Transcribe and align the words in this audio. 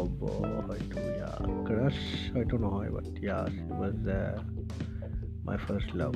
ক'ব 0.00 0.22
হয়তো 0.68 0.98
ইয়া 1.10 1.30
ক্ৰাছ 1.66 1.96
হয়তো 2.34 2.56
নহয় 2.58 2.90
but 2.90 3.06
yeah 3.22 3.38
was 3.80 3.98
my 5.44 5.56
first 5.56 5.90
love 5.96 6.12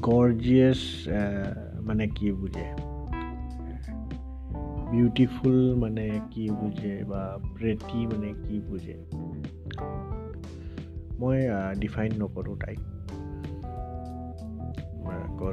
gorgeous 0.00 0.80
মানে 1.82 2.06
কি 2.08 2.28
বুজে 2.32 2.66
বিউটিফুল 4.90 5.56
মানে 5.74 6.06
কি 6.30 6.44
বুজে 6.50 6.94
বা 7.08 7.22
প্ৰেটি 7.54 8.00
মানে 8.06 8.30
কি 8.44 8.56
বুজে 8.60 8.96
মই 11.18 11.38
ডিফাইন 11.80 12.12
নকৰোঁ 12.18 12.56
তাইক 12.56 12.80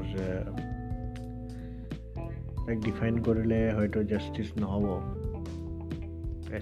বিকজ 0.01 0.07
তাইক 2.67 2.79
ডিফাইন 2.85 3.15
কৰিলে 3.27 3.61
হয়তো 3.73 3.99
জাষ্টিছ 4.11 4.49
নহ'ব 4.59 4.87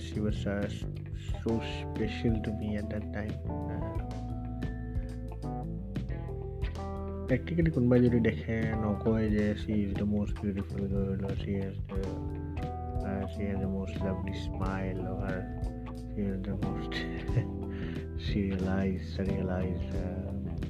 she 0.05 0.19
was 0.21 0.37
so' 1.41 1.65
special 1.73 2.35
to 2.45 2.51
me 2.59 2.69
at 2.77 2.87
that 2.93 3.05
time 3.15 3.33
practically 7.29 7.71
কোনোবাই 7.71 8.01
যদি 8.01 8.19
দেখে 8.21 8.57
নকয় 8.83 9.27
যে 9.31 9.47
she 9.55 9.73
is 9.85 9.91
the 10.01 10.07
most 10.15 10.35
beautiful 10.45 10.83
girl 10.93 11.25
she 11.43 11.53
has 11.61 11.77
the 11.89 12.01
she 13.33 13.41
has 13.49 13.59
the 13.59 13.71
most 13.77 13.97
lovely 14.05 14.35
smile 14.45 14.99
or 15.15 15.37
she 16.11 16.21
has 16.29 16.39
the 16.47 16.55
most 16.65 16.93
serialize 18.25 18.99
serialize 19.15 19.81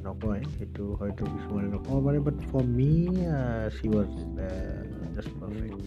নকয় 0.04 0.42
সেইটো 0.54 0.84
হয়তো 1.00 1.22
কিছুমানে 1.32 1.68
নক'ব 1.74 1.96
পাৰে 2.06 2.18
but 2.26 2.36
for 2.50 2.64
me 2.76 2.90
she 3.76 3.86
was 3.92 4.10
just 5.14 5.32
perfect 5.40 5.82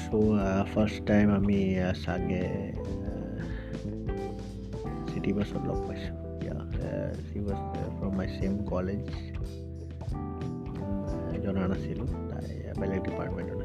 so' 0.00 0.66
first 0.72 0.98
time 1.06 1.26
আমি 1.30 1.58
চাগে 2.02 2.44
city 5.08 5.30
বাছত 5.36 5.62
লগ 5.68 5.78
পাইছোঁ 5.86 6.16
she 7.26 7.38
was 7.46 7.60
from 7.96 8.12
my 8.16 8.28
same 8.36 8.52
college 8.64 9.04
জনা 11.42 11.62
নাছিলোঁ 11.70 12.08
তাই 12.30 12.46
বেলেগ 12.80 13.00
ডিপাৰ্টমেণ্টত 13.06 13.59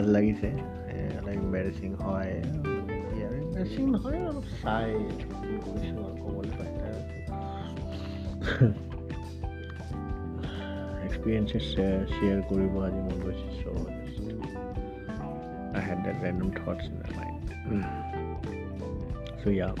লাজ 0.00 0.08
লাগিছে 0.16 0.48
অলপ 1.18 1.32
ইম্বেৰেচিং 1.40 1.90
হয় 2.04 2.32
ইম্বেৰেচিং 3.44 3.84
নহয় 3.94 4.20
অলপ 4.30 4.46
চাই 4.62 4.90
কৰিছোঁ 5.64 6.00
আৰু 6.06 6.16
ক'বলৈ 6.22 6.52
পাইছে 6.58 6.88
এক্সপিৰিয়েঞ্চেছ 11.06 11.64
শ্বেয়াৰ 12.14 12.40
কৰিব 12.50 12.72
আজি 12.86 13.00
মন 13.06 13.18
গৈছে 13.24 13.48
so' 13.60 13.64
I 15.78 15.80
had 15.88 15.98
that 16.06 16.16
random 16.24 16.50
thoughts 16.58 16.84
in 16.88 16.94
my 17.02 17.10
mind. 17.18 17.44
so 19.40 19.48
yeah, 19.60 19.72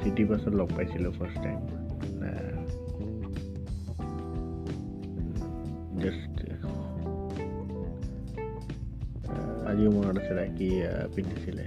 city 0.00 0.22
বাছত 0.30 0.52
লগ 0.60 0.68
পাইছিলোঁ 0.76 1.12
ফাৰ্ষ্ট 1.18 1.38
টাইম 1.44 1.58
আজিও 9.66 9.90
মনত 9.90 10.16
আছে 10.18 10.32
তাই 10.34 10.48
কি 10.58 10.68
পিন্ধিছিলে 11.14 11.64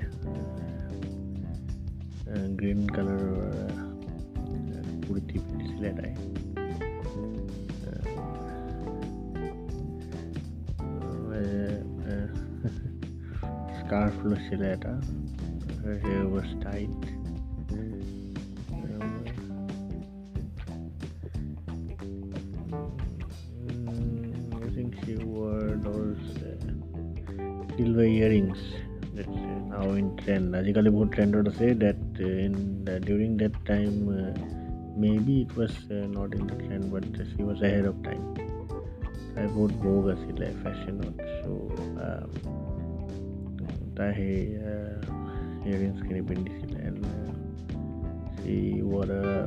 গ্ৰীণ 2.57 2.79
কালাৰৰ 2.95 3.29
কুৰ্তি 5.07 5.37
পিন্ধিছিলে 5.45 5.89
তাই 5.99 6.13
স্কাৰ্ফ 13.79 14.15
লৈছিলে 14.25 14.67
এটা. 14.73 14.93
Um, 15.81 17.19
trend 30.24 30.53
Najika 30.53 30.91
Boot 30.91 31.12
trend 31.12 31.35
or 31.35 31.52
say 31.53 31.74
that 31.74 31.97
uh, 32.19 32.24
in 32.24 32.88
uh, 32.88 33.00
during 33.00 33.38
that 33.38 33.53
time 33.66 33.97
uh, 34.09 34.34
maybe 34.97 35.41
it 35.41 35.56
was 35.56 35.74
not 35.90 36.34
in 36.34 36.47
the 36.47 36.56
trend 36.66 36.91
but 36.91 37.03
she 37.35 37.44
was 37.44 37.62
ahead 37.62 37.85
of 37.85 38.02
time. 38.03 38.35
I 39.38 39.46
would 39.47 39.81
go 39.81 40.09
as 40.09 40.19
it 40.30 40.40
like 40.40 40.63
fashion 40.63 41.02
out 41.06 41.19
so 41.44 41.53
Tahe 43.96 44.30
earrings 45.66 46.02
can 46.07 46.24
be 46.25 46.36
and 46.86 47.06
she 48.44 48.81
wore 48.81 49.03
a 49.03 49.46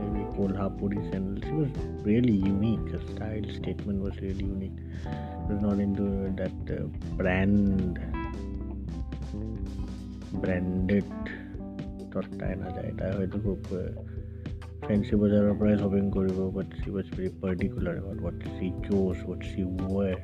maybe 0.00 0.24
Kolhapuri 0.36 1.10
sandals 1.10 1.44
she 1.44 1.52
was 1.52 1.70
really 2.04 2.32
unique. 2.32 2.90
Her 2.92 3.00
style 3.14 3.44
statement 3.60 4.00
was 4.02 4.16
really 4.20 4.44
unique. 4.44 4.78
Was 5.48 5.60
not 5.60 5.78
into 5.78 6.32
that 6.36 7.16
brand 7.16 7.98
branded 10.41 11.11
তাই 12.39 12.53
নাযায় 12.61 12.91
তাই 12.99 13.11
হয়তো 13.17 13.37
খুব 13.45 13.59
fancy 14.85 15.13
বজাৰৰ 15.21 15.53
পৰাই 15.59 15.75
shopping 15.81 16.03
কৰিব 16.15 16.39
but 16.57 16.67
she 16.79 16.87
was 16.95 17.07
very 17.15 17.29
particular 17.43 17.95
about 18.01 18.19
what 18.23 18.37
she 18.57 18.67
chose 18.85 19.15
what 19.25 19.41
she 19.51 19.61
wear 19.95 20.17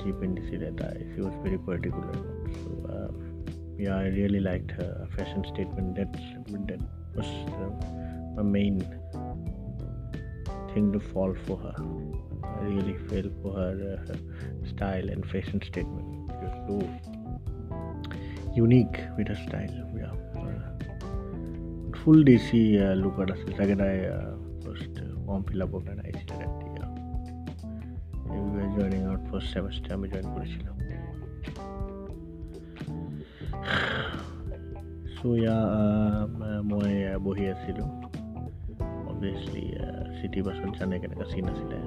যি 0.00 0.10
পিন্ধিছিলে 0.20 0.68
তাই 0.80 0.96
she 1.10 1.18
was 1.24 1.34
very 1.42 1.58
particular 1.66 2.16
so' 2.56 3.32
yeah, 3.82 3.96
I 3.96 4.08
really 4.08 4.40
liked 4.40 4.70
her 4.72 5.08
fashion 5.16 5.44
statement. 5.52 5.96
That's 5.96 6.26
that 6.68 6.80
was 7.16 7.26
uh, 7.26 7.70
my 8.36 8.42
main 8.42 8.80
thing 10.72 10.92
to 10.92 11.00
fall 11.00 11.34
for 11.46 11.56
her. 11.58 11.74
I 12.44 12.64
really 12.64 12.96
fell 13.08 13.28
for 13.42 13.54
her, 13.56 13.72
uh, 13.94 14.06
her 14.06 14.18
style 14.68 15.08
and 15.08 15.26
fashion 15.26 15.60
statement. 15.62 16.30
She 16.30 16.44
was 16.44 16.54
so 16.68 17.05
unique 18.56 18.98
with 19.16 19.28
her 19.28 19.40
style. 19.46 19.74
Yeah, 19.96 20.14
uh, 20.40 21.96
full 22.02 22.20
DC 22.28 22.50
uh, 22.80 22.94
look 22.94 23.18
at 23.18 23.30
us. 23.30 23.40
Second, 23.56 23.80
I 23.82 24.06
uh, 24.06 24.34
first 24.64 24.92
uh, 24.98 25.04
form 25.24 25.44
fill 25.44 25.62
up 25.62 25.74
organized 25.74 26.28
that. 26.28 26.52
Yeah, 26.76 26.90
we 28.30 28.38
were 28.56 28.70
joining 28.78 29.04
out 29.06 29.20
first 29.30 29.52
semester. 29.52 29.94
I 29.94 30.06
joined 30.12 30.30
Kurishilo. 30.34 30.72
চ' 35.16 35.34
ইয়া 35.42 35.56
মই 36.70 36.94
বহি 37.26 37.44
আছিলোঁ 37.54 37.88
অভিয়াছলি 39.12 39.62
city 40.16 40.40
বাছত 40.46 40.72
জানে 40.78 40.96
কেনেকুৱা 41.02 41.26
চিন 41.32 41.44
আছিলে 41.52 41.78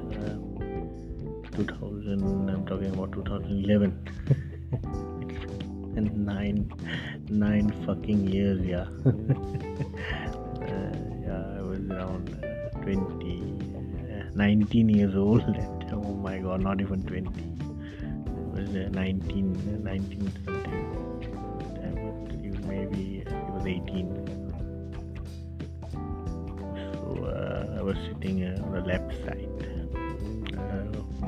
two 1.53 1.61
thousand 1.71 2.23
I'm 2.51 2.61
talking 2.69 2.89
about 2.95 3.09
two 3.15 3.21
thousand 3.27 3.57
eleven 3.65 3.91
nine 6.31 6.55
nine 7.43 7.65
fucking 7.83 8.17
years 8.33 8.61
yeah 8.71 8.83
yeah 11.23 11.37
I 11.55 11.61
was 11.67 11.81
around 11.93 12.27
twenty 12.81 13.35
19 14.35 14.89
years 14.89 15.15
old. 15.15 15.43
And, 15.43 15.85
oh 15.93 16.13
my 16.13 16.37
god, 16.39 16.61
not 16.61 16.81
even 16.81 17.01
20. 17.03 17.29
It 17.29 17.31
was 18.53 18.69
uh, 18.69 18.89
19, 18.91 19.81
19 19.83 20.31
something. 20.45 20.81
Maybe 22.67 22.97
he 22.97 23.23
was 23.53 23.65
18. 23.65 24.09
So 25.91 27.25
uh, 27.25 27.79
I 27.79 27.81
was 27.81 27.97
sitting 28.07 28.43
uh, 28.43 28.61
on 28.65 28.71
the 28.73 28.81
left 28.81 29.11
side. 29.25 29.51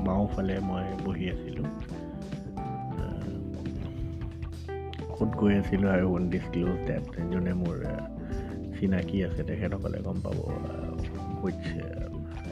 বাওঁফালে 0.08 0.56
মই 0.70 0.86
বহি 1.06 1.26
আছিলোঁ 1.34 1.68
ক'ত 5.23 5.35
গৈ 5.41 5.53
আছিলোঁ 5.59 5.91
আৰু 5.97 6.07
ডিছক্ল'জ 6.31 6.79
date 6.87 7.05
যোনে 7.33 7.53
মোৰ 7.55 7.77
চিনাকি 8.77 9.17
আছে 9.27 9.43
তেখেতসকলে 9.49 9.99
গম 10.07 10.19
পাব 10.25 10.39
which 11.45 11.63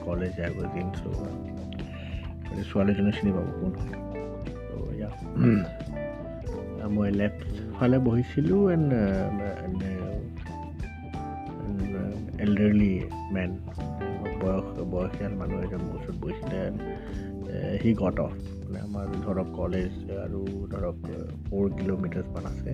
college 0.04 0.34
I 0.44 0.50
was 0.58 0.72
in 0.82 0.88
so' 0.98 1.02
ছোৱালীজনী 2.68 3.12
চিনি 3.16 3.30
পাব 3.36 3.46
কোন 3.58 3.72
মই 6.94 7.10
লেফ্ট 7.20 7.40
ফালে 7.74 7.98
বহিছিলোঁ 8.06 8.60
এণ্ড 8.72 8.90
এল্ডাৰলি 12.44 12.92
মেন 13.34 13.50
বয়স 14.40 14.66
বয়সীয়াল 14.92 15.32
মানুহ 15.40 15.58
এজন 15.66 15.82
ওচৰত 15.96 16.16
বহিছিলে 16.22 16.60
সি 17.80 17.90
গট 17.94 18.16
অফ 18.18 18.32
মানে 18.69 18.79
আমাৰ 18.87 19.05
ধৰক 19.25 19.47
কলেজ 19.55 19.93
আৰু 20.25 20.41
ধৰক 20.73 20.97
ফ'ৰ 21.45 21.65
কিলোমিটাৰ্ছমান 21.79 22.45
আছে 22.51 22.71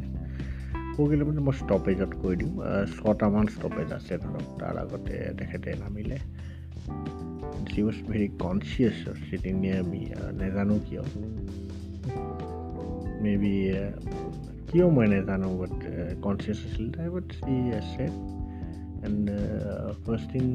ফ'ৰ 0.94 1.08
কিলোমিটাৰ 1.12 1.44
মই 1.48 1.56
ষ্টপেজত 1.60 2.12
কৈ 2.22 2.34
দিওঁ 2.42 2.54
ছটামান 2.96 3.46
ষ্টপেজ 3.56 3.88
আছে 3.98 4.14
ধৰক 4.26 4.46
তাৰ 4.60 4.76
আগতে 4.84 5.14
তেখেতে 5.40 5.70
নামিলে 5.82 6.18
she 7.72 7.80
was 7.86 7.98
very 8.10 8.28
conscious 8.44 9.00
sitting 9.28 9.54
near 9.64 9.84
me 9.92 10.02
নেজানো 10.40 10.76
কিয় 10.86 11.04
মে 13.24 13.34
বি 13.42 13.54
কিয় 14.70 14.88
মই 14.96 15.08
নেজানো 15.14 15.50
বাট 15.62 15.76
কনচিয়াছ 16.26 16.60
আছিল 16.68 16.86
তাই 16.96 17.08
বাট 17.16 17.26
চি 17.40 17.56
আছে 17.82 18.06
and 19.06 19.26
first 20.04 20.28
thing 20.32 20.46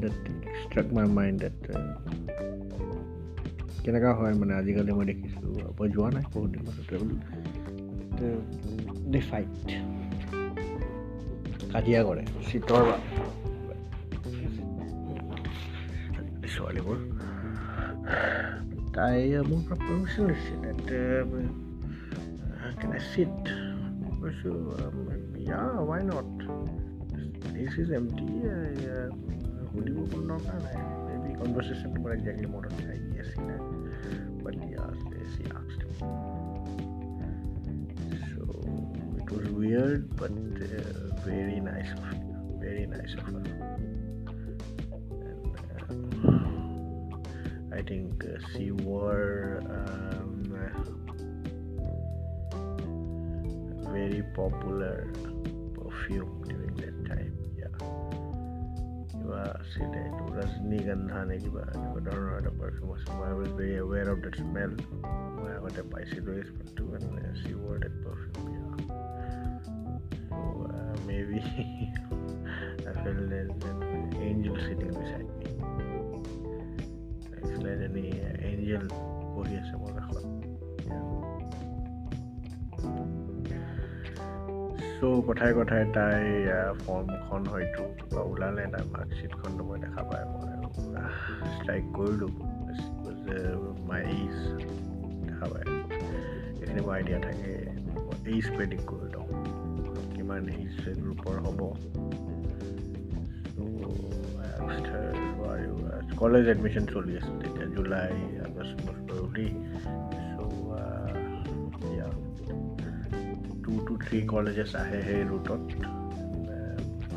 that 0.00 0.12
struck 0.62 0.90
my 0.92 1.04
mind 1.04 1.40
that 1.40 1.58
কেনেকুৱা 3.83 4.11
হয় 4.13 4.33
মানে 4.33 4.53
আজিকালি 4.53 4.91
মই 4.91 5.05
দেখিছোঁ 5.05 5.49
মই 5.79 5.87
যোৱা 5.89 6.09
নাই 6.11 6.23
বহুত 6.33 6.49
দিন 6.51 6.61
মাজতে 6.67 6.95
দে 9.11 9.19
ফাইট 9.19 9.67
কাজিয়া 11.73 12.01
কৰে 12.03 12.23
চিটৰ 12.51 12.83
ছোৱালীবোৰ 16.55 16.97
তাই 18.93 19.17
মোৰ 19.49 19.61
পৰা 19.67 19.75
পাৰ্মিশ্যন 19.75 20.23
লৈছে 20.27 20.53
কেন 22.81 22.91
চিট 23.13 23.35
কৈছোঁ 24.21 24.57
ইয়া 25.37 25.61
ৱাই 25.87 26.01
নট 26.03 26.31
ইজ 27.57 27.91
এম 27.91 28.05
টি 28.07 28.27
সুধিব 29.71 29.97
কোনো 30.11 30.25
দৰকাৰ 30.27 30.57
নাই 30.63 31.04
the 31.35 31.43
conversation 31.43 31.93
number 31.93 32.13
exactly 32.13 32.45
what 32.45 32.65
on 32.65 32.73
I 32.73 32.99
Yes, 33.15 33.27
he 33.35 33.41
did, 33.41 34.43
But 34.43 34.55
yeah, 34.55 34.89
yes, 35.11 35.29
he 35.37 35.45
asked 35.45 35.81
him. 35.81 35.93
So 38.31 38.41
it 39.17 39.29
was 39.31 39.49
weird, 39.49 40.15
but 40.15 40.31
uh, 40.31 40.35
very 41.25 41.59
nice 41.59 41.91
of 41.91 42.03
him. 42.11 42.59
Very 42.59 42.85
nice 42.85 43.13
of 43.13 43.21
her. 43.21 43.43
And, 45.27 46.03
uh, 46.25 47.75
I 47.75 47.81
think 47.81 48.23
uh, 48.23 48.37
she 48.53 48.71
wore 48.71 49.61
um, 49.69 50.25
very 53.91 54.23
popular 54.35 55.11
perfume 55.73 56.34
আছিলে 59.75 59.99
এইটো 60.07 60.25
ৰজনীগন্ধা 60.35 61.19
নে 61.29 61.35
কিবা 61.43 61.61
এনেকুৱা 61.75 62.01
ধৰণৰ 62.07 62.33
এটা 62.39 62.51
perfume 62.59 62.89
আছে। 62.95 63.07
মই 63.17 63.31
was 63.37 63.49
very 63.57 63.73
aware 63.83 64.07
of 64.11 64.17
that 64.25 64.35
smell 64.41 64.71
মই 65.37 65.51
আগতে 65.57 65.81
পাইছিলোঁ 65.91 66.33
এই 66.39 66.43
স্মেলটো 66.49 66.83
she 67.39 67.51
wore 67.63 67.75
that 67.83 67.95
perfume 68.03 68.43
maybe 71.27 71.39
angel 74.27 74.55
cheating 74.65 74.89
বিচাৰি 74.99 75.27
এজনী 77.73 78.05
এঞ্জেল 78.49 78.83
বহি 79.35 79.53
আছে 79.61 79.75
মোৰ 79.81 79.91
কাষত। 79.97 80.23
চ' 84.97 85.21
কথাই 85.27 85.51
কথাই 85.59 85.83
তাই 85.95 86.23
ফৰ্মখন 86.83 87.41
হয়তো 87.53 87.83
কিবা 87.97 88.04
ওলালে 88.21 88.63
তাই 88.73 88.83
মাৰ্কশ্বিটখনটো 88.93 89.63
মই 89.63 89.77
দেখা 89.85 90.01
পাই 90.09 90.23
মই 90.31 90.55
ষ্ট্ৰাইক 91.57 91.85
কৰিলোঁ 91.97 92.31
এইজ 93.95 94.37
দেখা 95.25 95.45
পায় 95.51 95.67
এইখিনি 96.61 96.81
মোৰ 96.81 96.93
আইডিয়া 96.97 97.19
থাকে 97.19 97.51
এইজ 98.33 98.45
প্ৰেডিক্ট 98.55 98.85
কৰি 98.91 99.07
লওঁ 99.13 99.27
কিমান 100.15 100.43
এইজ 100.57 100.73
গ্ৰুপৰ 101.03 101.35
হ'ব 101.45 101.59
কলেজ 106.17 106.45
এডমিশ্যন 106.47 106.85
চলি 106.93 107.11
আছিল 107.17 107.35
তেতিয়া 107.41 107.67
জুলাই 107.75 108.13
আগষ্ট 108.47 108.77
ফেব্ৰুৱাৰী 108.87 109.47
two 113.65 113.77
to 113.87 113.97
three 113.97 114.23
colleges 114.23 114.75
ahe 114.75 114.99
hey 115.01 115.21
route 115.23 115.49
uh, 115.49 115.59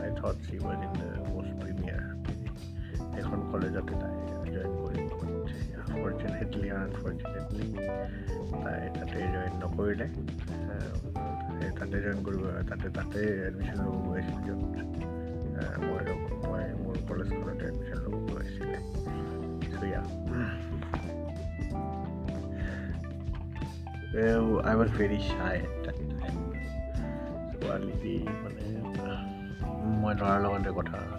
I 0.00 0.08
thought 0.18 0.36
she 0.50 0.58
এখন 3.58 3.66
কলেজতে 3.66 3.94
তাই 4.00 4.50
জইন 4.54 4.72
কৰিব 4.80 5.38
ফৰ্চুনেটলি 5.90 6.68
আনফৰ্চুনেটলি 6.70 7.66
তাই 8.62 8.80
তাতে 8.96 9.18
জইন 9.34 9.52
নকৰিলে 9.62 10.06
তাতে 11.78 11.96
জইন 12.02 12.18
কৰিব, 12.26 12.44
তাতে 12.68 12.88
তাতে 12.90 13.20
এডমিশ্যন 13.48 13.78
ল'ব 13.84 13.96
গৈ 14.06 14.20
আছিল 14.20 14.48
মই 15.84 16.02
মই 16.46 16.64
মোৰ 16.84 16.96
কলেজখনতে 17.08 17.64
এডমিশ্যন 17.66 17.98
ল'ব 18.04 18.14
গৈ 18.30 18.46
shy 25.28 25.54
at 25.58 25.74
that 25.84 25.96
time. 26.20 26.40
ছোৱালী 27.58 28.14
মানে 28.42 28.64
মই 30.00 30.12
ল'ৰাৰ 30.14 30.38
লগতে 30.44 30.70
কথা 30.78 31.17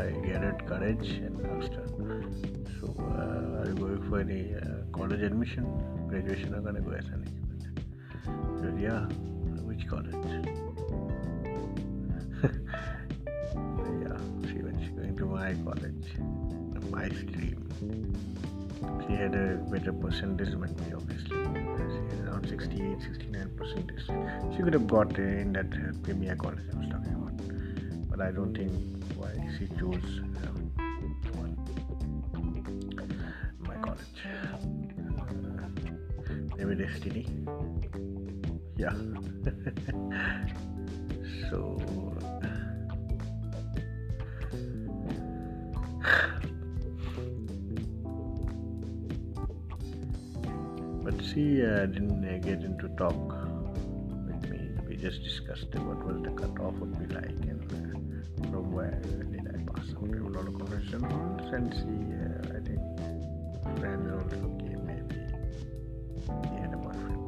I 0.00 0.12
gathered 0.26 0.66
courage 0.66 1.08
and 1.26 1.46
asked 1.54 1.74
So, 2.80 2.86
uh, 2.98 3.60
are 3.60 3.68
you 3.68 3.74
going 3.74 4.02
for 4.08 4.20
any 4.20 4.54
uh, 4.54 4.60
college 4.92 5.20
admission? 5.20 5.64
Graduation 6.08 6.54
are 6.54 6.62
gonna 6.62 6.80
go 6.80 6.92
as 6.92 7.04
any. 7.12 7.26
So 8.60 8.74
Yeah, 8.80 9.04
which 9.68 9.86
college? 9.86 10.14
yeah, 14.04 14.16
she 14.48 14.62
went, 14.62 14.80
she's 14.80 14.94
going 14.96 15.16
to 15.18 15.26
my 15.26 15.52
college, 15.66 16.06
my 16.90 17.08
stream. 17.08 17.58
She 19.06 19.12
had 19.16 19.34
a 19.34 19.56
better 19.70 19.92
percentage 19.92 20.48
than 20.48 20.60
me, 20.60 20.94
obviously. 20.94 21.36
She 21.36 22.16
had 22.16 22.26
around 22.26 22.48
68 22.48 23.02
69 23.02 23.50
percentage. 23.54 24.06
She 24.56 24.62
could 24.62 24.72
have 24.72 24.86
got 24.86 25.18
in 25.18 25.52
that 25.52 25.66
uh, 25.74 25.92
premier 26.04 26.36
college 26.36 26.64
I 26.72 26.78
was 26.78 26.88
talking 26.88 27.14
about, 27.20 27.36
but 28.10 28.22
I 28.22 28.30
don't 28.30 28.56
think 28.56 28.99
why 29.20 29.32
she 29.58 29.66
chose 29.78 30.10
my 33.68 33.76
college. 33.84 34.20
Maybe 36.56 36.74
destiny. 36.74 37.24
Yeah. 38.76 38.94
so. 41.50 41.60
but 51.02 51.14
she 51.24 51.62
uh, 51.62 51.86
didn't 51.86 52.24
uh, 52.24 52.38
get 52.38 52.62
into 52.62 52.88
talk 52.96 53.14
with 54.26 54.50
me. 54.50 54.60
We 54.88 54.96
just 54.96 55.22
discussed 55.22 55.74
what 55.74 56.04
was 56.06 56.22
the 56.22 56.30
cutoff 56.30 56.74
would 56.74 56.98
be 56.98 57.06
like 57.14 57.44
and 57.52 57.72
uh, 57.72 57.76
from 58.50 58.72
where 58.72 59.00
did 59.30 59.46
I 59.48 59.58
pass 59.72 59.90
out? 59.90 60.02
A 60.02 60.28
lot 60.28 60.46
of 60.46 60.58
professionals 60.58 61.52
and 61.52 61.72
she, 61.74 61.88
uh, 62.16 62.56
I 62.56 62.60
think, 62.66 62.80
Brandon 63.78 64.14
also 64.14 64.48
came 64.58 64.82
maybe. 64.86 65.20
He 66.48 66.56
had 66.60 66.72
a 66.72 66.76
boyfriend. 66.76 67.22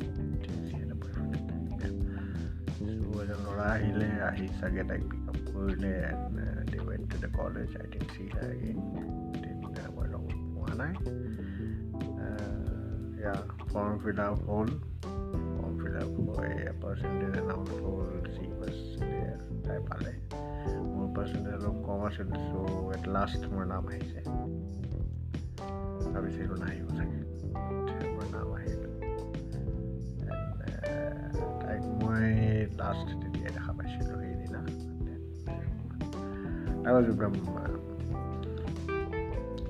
I 0.00 0.46
think 0.46 0.70
she 0.70 0.76
had 0.76 0.90
a 0.90 0.94
boyfriend 0.94 1.34
at 1.34 1.44
that. 1.80 1.94
So 2.78 2.84
I 3.20 3.26
don't 3.26 3.42
know, 3.44 3.54
Rahile, 3.56 4.08
Ahi 4.28 4.48
they 6.70 6.80
went 6.80 7.10
to 7.10 7.18
the 7.18 7.28
college. 7.28 7.70
I 7.78 7.86
didn't 7.86 8.10
see 8.16 8.28
her 8.40 8.52
again. 8.52 9.32
Didn't 9.32 9.78
have 9.78 9.96
a 9.96 10.06
long 10.12 10.54
one 10.54 10.80
yeah, 13.20 13.40
form 13.72 14.00
fill 14.00 14.20
up 14.20 14.44
whole. 14.44 14.68
Form 15.02 15.80
fill 15.82 15.96
a 15.96 16.06
she 18.36 18.46
was 18.58 18.98
there. 18.98 19.40
Percentage 21.16 21.54
অলপ 21.58 21.76
কম 21.86 22.00
আছিল 22.08 22.28
চ' 22.46 22.52
at 22.94 23.04
last 23.16 23.42
মোৰ 23.52 23.64
নাম 23.72 23.84
আহিছে 23.90 24.20
ভাবিছিলোঁ 26.12 26.56
নাহিব 26.62 26.88
চাগে 26.96 27.20
মোৰ 28.14 28.26
নাম 28.34 28.48
আহিল 28.56 28.82
তাইক 31.60 31.82
মই 32.00 32.28
লাষ্ট 32.80 33.08
তেতিয়াই 33.20 33.50
দেখা 33.56 33.72
পাইছিলোঁ 33.78 34.18
সেইদিনা 34.22 34.60
was 36.86 37.06
from 37.18 37.34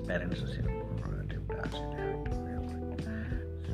পেৰেণ্টছ 0.07 0.41
আছিল 0.45 0.65
মোৰ 0.97 1.13
দেউতা 1.31 1.55
আছিলে 1.65 2.03
চ' 3.65 3.71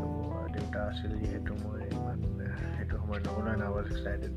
দেউতা 0.54 0.80
আছিল 0.90 1.12
যিহেতু 1.22 1.52
মই 1.64 1.80
ইমান 1.92 2.20
সেইটো 2.76 2.96
সময়ত 3.02 3.24
নগ'লে 3.28 3.54
ৱাজ 3.74 3.88
এক্সাইটেড 3.92 4.34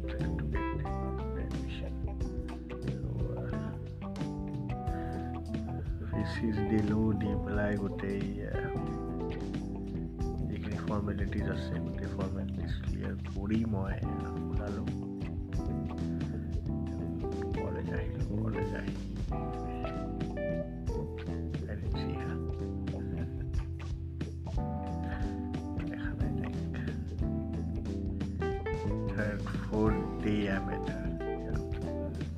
ফিজ 6.43 6.57
দিলোঁ 6.71 7.05
দি 7.21 7.31
পেলাই 7.43 7.73
গোটেই 7.81 8.23
যিখিনি 10.49 10.77
ফৰ্মেলিটিজ 10.87 11.45
আছে 11.55 11.73
গোটেই 11.85 12.09
ফৰ্মেলিটিজ 12.15 12.71
ক্লিয়াৰ 12.83 13.15
কৰি 13.33 13.59
মই 13.73 13.95
ওলালোঁ 14.51 14.87
কলেজ 17.61 17.89
আহিলোঁ 17.97 18.25
কলেজ 18.43 18.71
আহি 18.79 18.95
দেখা 25.89 26.09
নাই 26.19 26.31
তাইক 26.45 26.59
third, 29.15 29.41
fourth 29.69 30.23
day 30.23 30.49
I 30.49 30.59
met 30.59 30.87
her. 30.89 31.07
Yeah. 31.19 31.57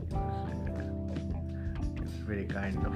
It 0.01 0.11
was, 0.11 0.37
uh, 0.69 2.03
it's 2.03 2.17
very 2.29 2.45
kind 2.45 2.79
of 2.87 2.95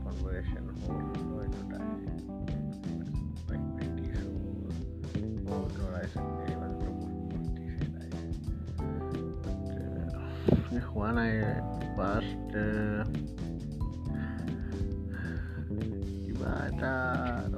past 11.97 12.55
uh, 12.55 13.03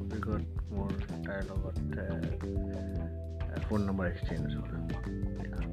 we 0.09 0.17
got 0.19 0.41
more 0.71 0.89
tired 1.25 1.49
about 1.49 1.77
uh, 1.97 3.59
phone 3.69 3.85
number 3.85 4.05
exchange. 4.07 4.53
Yeah. 4.53 5.65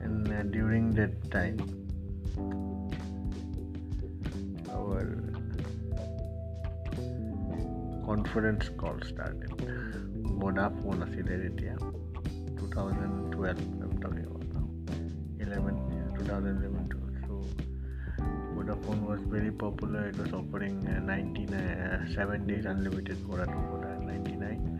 And 0.00 0.32
uh, 0.32 0.42
during 0.44 0.94
that 0.94 1.30
time, 1.30 1.58
our 4.70 5.04
conference 8.06 8.70
call 8.78 8.98
started. 9.06 9.50
Vodafone 10.40 11.02
yeah, 11.62 11.76
2012. 12.58 13.81
2011 16.31 16.89
too. 16.89 17.01
So 17.27 17.35
Vodafone 18.55 19.01
was 19.01 19.19
very 19.27 19.51
popular. 19.51 20.07
It 20.09 20.17
was 20.17 20.33
offering 20.33 20.87
uh, 20.87 20.99
99, 20.99 21.53
uh, 21.53 22.13
7 22.13 22.47
days 22.47 22.65
unlimited 22.65 23.17
Vodafone 23.17 23.65
for 23.71 23.85
uh, 23.85 23.99
99. 24.05 24.77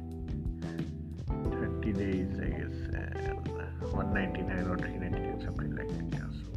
30 1.27 1.93
days, 1.93 2.39
I 2.39 2.49
guess, 2.59 2.77
uh, 2.95 3.35
199 3.91 4.67
or 4.67 4.77
399, 4.77 5.41
something 5.45 5.75
like 5.75 5.89
that. 5.89 6.05
Yeah. 6.13 6.29
So, 6.39 6.47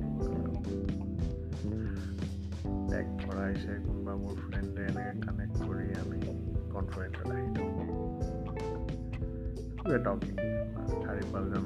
back 2.90 3.06
কৰাইছে 3.24 3.72
কোনোবা 3.86 4.14
মোৰ 4.22 4.34
ফ্ৰেণ্ডে 4.44 4.82
এনেকৈ 4.90 5.12
connect 5.26 5.56
কৰি 5.66 5.86
আমি 6.02 6.18
কনফাৰেঞ্চত 6.74 7.28
আহিলোঁ 7.36 7.68
talking 10.06 10.34
চাৰি 11.02 11.22
পাঁচজন 11.32 11.64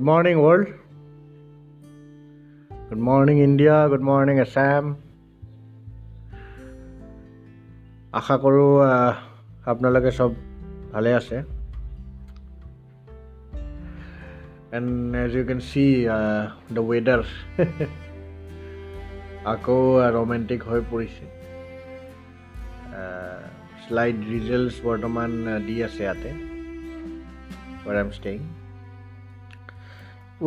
Good 0.00 0.06
morning, 0.06 0.38
world. 0.40 0.68
Good 2.88 2.98
morning, 2.98 3.38
India. 3.38 3.86
Good 3.92 4.04
morning, 4.10 4.38
Assam. 4.44 4.84
আশা 8.18 8.36
কৰোঁ 8.44 8.70
আপোনালোকে 9.70 10.10
চব 10.18 10.30
ভালে 10.92 11.10
আছে 11.18 11.36
and 14.76 15.16
as 15.24 15.32
you 15.36 15.44
can 15.50 15.60
see 15.70 15.84
the 16.76 16.82
weather 16.90 17.20
আকৌ 19.52 19.78
ৰোমেণ্টিক 20.16 20.60
হৈ 20.70 20.80
পৰিছে 20.92 21.24
শ্লাইড 23.82 24.16
ৰিজাল্টছ 24.32 24.76
বৰ্তমান 24.88 25.30
দি 25.66 25.76
আছে 25.88 26.02
ইয়াতে 26.06 26.30
where 27.84 27.96
am 28.04 28.10
staying 28.20 28.40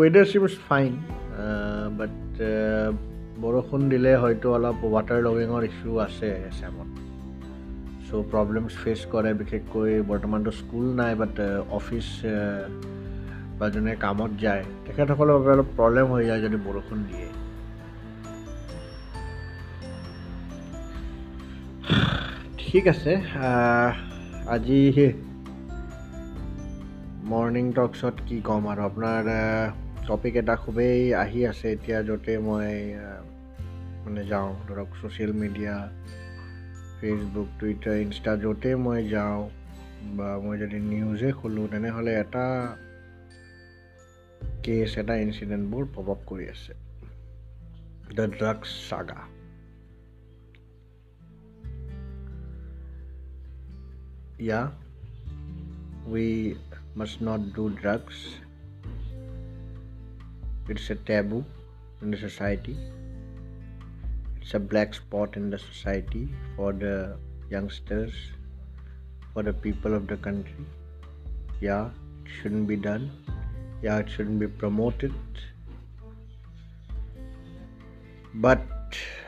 weather 0.01 0.25
seems 0.29 0.53
fine 0.67 0.93
but 1.97 2.39
বৰষুণ 3.43 3.81
দিলে 3.91 4.11
হয়তো 4.23 4.47
অলপ 4.57 4.77
ৱাটাৰ 4.93 5.19
লগিঙৰ 5.27 5.63
ইছ্যু 5.69 5.91
আছে 6.05 6.29
এছামত। 6.49 6.89
চ' 8.07 8.13
চ' 8.13 8.25
প্ৰব্লেমছ 8.31 8.73
ফেচ 8.81 9.01
কৰে 9.13 9.29
বিশেষকৈ 9.37 9.91
বৰ্তমানতো 10.09 10.51
স্কুল 10.57 10.85
নাই 10.99 11.13
বাট 11.21 11.35
অফিচ 11.77 12.07
বা 13.59 13.65
যোনে 13.73 13.93
কামত 14.03 14.31
যায় 14.43 14.63
তেখেতসকলৰ 14.85 15.33
বাবে 15.37 15.51
অলপ 15.55 15.69
প্ৰব্লেম 15.77 16.07
হৈ 16.13 16.23
যায় 16.29 16.41
যদি 16.45 16.57
বৰষুণ 16.67 16.99
দিয়ে। 17.09 17.27
ঠিক 22.61 22.83
আছে 22.93 23.13
আজি 24.55 24.81
মৰ্ণিং 27.31 27.65
টকছত 27.77 28.15
কি 28.27 28.37
ক'ম 28.47 28.63
আৰু? 28.71 28.81
আপোনাৰ 28.89 29.23
টপিক 30.06 30.34
এটা 30.36 30.54
খুবেই 30.56 31.14
আহি 31.14 31.40
আছে 31.46 31.66
এতিয়া 31.72 31.98
য'তে 32.02 32.34
মই 32.38 32.70
মানে 34.04 34.22
যাওঁ 34.24 34.50
ধৰক 34.68 34.88
social 34.98 35.32
media 35.32 35.74
Facebook 37.00 37.48
Twitter 37.58 37.96
Insta 37.96 38.32
য'তে 38.36 38.70
মই 38.76 39.00
যাওঁ 39.08 39.38
বা 40.16 40.28
মই 40.38 40.56
যদি 40.58 40.78
নিউজে 40.90 41.30
খোলোঁ 41.32 41.66
তেনেহ'লে 41.68 42.12
এটা 42.14 42.46
কেছ 44.62 44.90
এটা 44.98 45.14
ইনচিডেণ্টবোৰ 45.16 45.84
পপ 45.94 46.08
আপ 46.10 46.20
কৰি 46.26 46.46
আছে 46.54 46.72
দ্য 48.16 48.24
ড্ৰাগছ 48.38 48.68
চাগা 48.90 49.20
yeah 54.40 54.68
we 56.06 56.56
must 56.94 57.20
not 57.20 57.40
do 57.54 57.64
drugs 57.70 58.18
it's 60.68 60.90
a 60.90 60.96
taboo 61.10 61.44
in 62.02 62.10
the 62.10 62.16
society 62.16 62.76
it's 64.40 64.54
a 64.54 64.58
black 64.58 64.94
spot 64.94 65.36
in 65.36 65.50
the 65.50 65.58
society 65.58 66.28
for 66.56 66.72
the 66.72 67.16
youngsters 67.50 68.12
for 69.32 69.42
the 69.42 69.52
people 69.52 69.94
of 69.94 70.06
the 70.06 70.16
country 70.16 70.66
yeah 71.60 71.90
it 72.24 72.30
shouldn't 72.36 72.66
be 72.66 72.76
done 72.76 73.10
yeah 73.82 73.98
it 73.98 74.08
shouldn't 74.08 74.38
be 74.38 74.46
promoted 74.46 75.12
but 78.34 78.64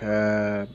uh, 0.03 0.67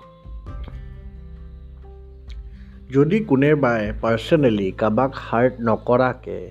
যদি 2.93 3.17
কোনোবাই 3.29 3.81
personally 4.01 4.67
কাৰোবাক 4.81 5.11
heart 5.27 5.53
নকৰাকৈ 5.67 6.43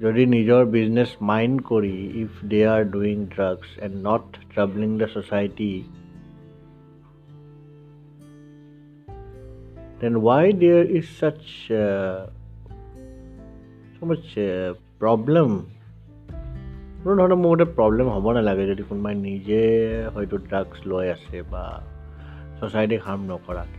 যদি 0.00 0.22
নিজৰ 0.32 0.62
business 0.72 1.10
mind 1.28 1.56
কৰি 1.68 1.96
if 2.22 2.32
they 2.50 2.58
are 2.74 2.82
doing 2.94 3.16
drugs 3.34 3.68
and 3.84 3.96
not 4.08 4.26
troubling 4.52 4.90
the 5.00 5.06
society 5.14 5.72
then 10.00 10.14
why 10.26 10.46
there 10.60 10.84
is 10.98 11.06
such 11.20 11.40
much 14.08 14.24
problem 15.00 15.50
কোনো 17.02 17.14
ধৰণৰ 17.20 17.38
মোৰ 17.44 17.50
মতে 17.54 17.66
প্ৰব্লেম 17.78 18.06
হ'ব 18.14 18.26
নালাগে 18.36 18.64
যদি 18.72 18.82
কোনোবাই 18.88 19.14
নিজে 19.28 19.62
হয়তো 20.14 20.36
ড্ৰাগছ 20.48 20.78
লৈ 20.90 21.06
আছে 21.16 21.36
বা 21.50 21.64
ছ'চাইটিক 22.58 23.00
হাৰ্ম 23.06 23.22
নকৰাকৈ। 23.32 23.78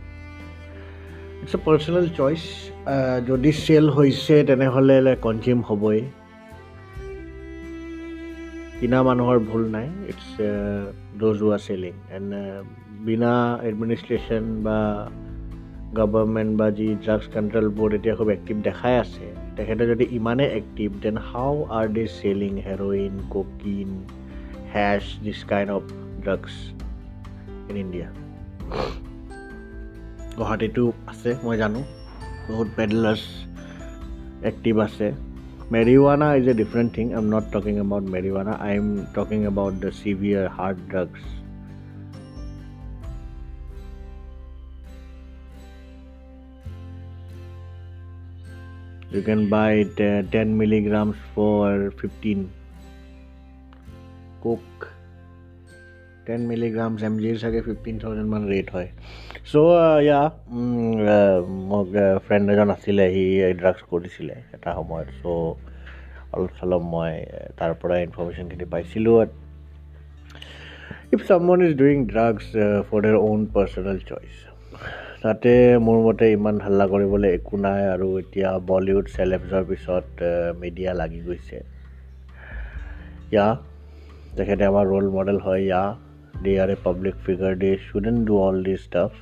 ইটছ 1.42 1.54
এ 1.56 1.58
পাৰ্চনেল 1.66 2.06
চইচ 2.18 2.42
যদি 3.28 3.50
চেল 3.64 3.84
হৈছে 3.96 4.34
তেনেহ'লে 4.48 5.12
কনজিউম 5.26 5.60
হ'বই। 5.68 6.00
কিনা 8.80 8.98
মানুহৰ 9.02 9.38
ভুল 9.38 9.62
নাই 9.70 9.86
it's 10.08 10.26
those 11.20 11.38
were 11.42 11.58
selling 11.58 11.94
and 12.10 12.30
বিনা 13.06 13.58
এডমিনিষ্ট্ৰেশ্যন 13.62 14.44
বা 14.62 14.78
গভৰ্ণমেণ্ট 15.94 16.52
বা 16.58 16.70
যি 16.70 16.86
ড্ৰাগছ 17.04 17.26
কণ্ট্ৰল 17.34 17.66
বৰ্ড 17.68 17.92
এতিয়া 17.94 18.14
খুব 18.16 18.30
এক্টিভ 18.30 18.56
দেখাই 18.62 18.94
আছে 18.98 19.26
তেখেতে 19.56 19.86
যদি 19.86 20.04
ইমানেই 20.10 20.50
active 20.50 20.88
then 21.02 21.16
how 21.18 21.54
are 21.70 21.86
they 21.88 22.06
selling 22.22 22.52
heroin 22.60 23.14
cocaine 23.30 23.90
hash 24.74 25.04
this 25.24 25.40
kind 25.44 25.70
of 25.70 25.82
drugs 26.22 26.54
in 27.70 27.76
India 27.76 28.08
গুৱাহাটীতো 30.36 30.92
আছে 31.06 31.30
মই 31.44 31.56
জানো। 31.56 31.80
বহুত 32.48 32.68
পেডলাৰ্ছ 32.76 33.24
এক্টিভ 34.42 34.78
আছে। 34.78 35.27
Marijuana 35.71 36.27
is 36.35 36.45
a 36.47 36.53
different 36.53 36.89
thing 36.95 37.05
I 37.11 37.17
am 37.17 37.27
not 37.35 37.45
talking 37.51 37.73
about 37.83 38.05
marijuana 38.15 38.53
I 38.65 38.73
am 38.75 38.89
talking 39.15 39.39
about 39.51 39.73
the 39.83 39.91
severe 40.01 40.45
hard 40.57 40.79
drugs 40.91 41.23
You 49.15 49.21
can 49.21 49.41
buy 49.47 49.71
it 49.73 49.99
uh, 50.01 50.23
10 50.31 50.57
milligrams 50.57 51.17
for 51.33 51.91
15. 51.91 52.49
Coke 54.41 54.87
ten 56.25 56.43
milligram 56.49 56.93
M 57.01 57.15
zero 57.19 57.37
চাগে 57.39 57.61
fifteen 57.61 57.97
thousand 57.99 58.29
মান 58.29 58.43
rate 58.49 58.67
হয় 58.73 58.89
চ' 59.50 59.56
ইয়া 60.06 60.20
মোক 61.70 61.86
friend 62.24 62.46
এজন 62.52 62.68
আছিলে 62.76 63.04
সি 63.14 63.24
drugs 63.60 63.80
কৰিছিলে 63.92 64.34
এটা 64.56 64.70
সময়ত। 64.78 65.08
চ' 65.20 65.24
অলপ 66.34 66.50
চলপ 66.58 66.82
মই 66.94 67.12
তাৰ 67.58 67.72
পৰা 67.80 67.96
ইনফৰ্মেশ্যনখিনি 68.06 68.66
পাইছিলোঁ। 68.72 69.16
If 71.14 71.20
someone 71.28 71.58
is 71.66 71.72
doing 71.82 71.96
drugs 72.12 72.46
for 72.88 72.98
their 73.04 73.18
own 73.28 73.40
personal 73.54 73.98
choice 74.08 74.34
তাতে 75.22 75.52
মোৰ 75.86 75.98
মতে 76.06 76.26
ইমান 76.38 76.56
হাল্লা 76.64 76.84
কৰিবলৈ 76.92 77.30
একো 77.38 77.54
নাই 77.66 77.82
আৰু 77.94 78.08
এতিয়া 78.22 78.50
বলিউড 78.70 79.06
চেলেবছৰ 79.16 79.62
পিছত 79.70 80.06
মিডিয়া 80.62 80.90
লাগি 81.00 81.20
গৈছে। 81.28 81.58
ইয়া 83.32 83.46
তেখেতে 84.36 84.64
আমাৰ 84.70 84.84
ৰোল 84.92 85.06
মডেল 85.16 85.38
হয়। 85.46 85.62
ইয়া 85.68 85.82
they 86.44 86.56
are 86.62 86.70
a 86.70 86.76
public 86.76 87.16
figure. 87.26 87.54
They 87.64 87.74
shouldn't 87.86 88.22
do 88.30 88.34
all 88.44 88.62
this 88.68 88.82
stuff. 88.90 89.14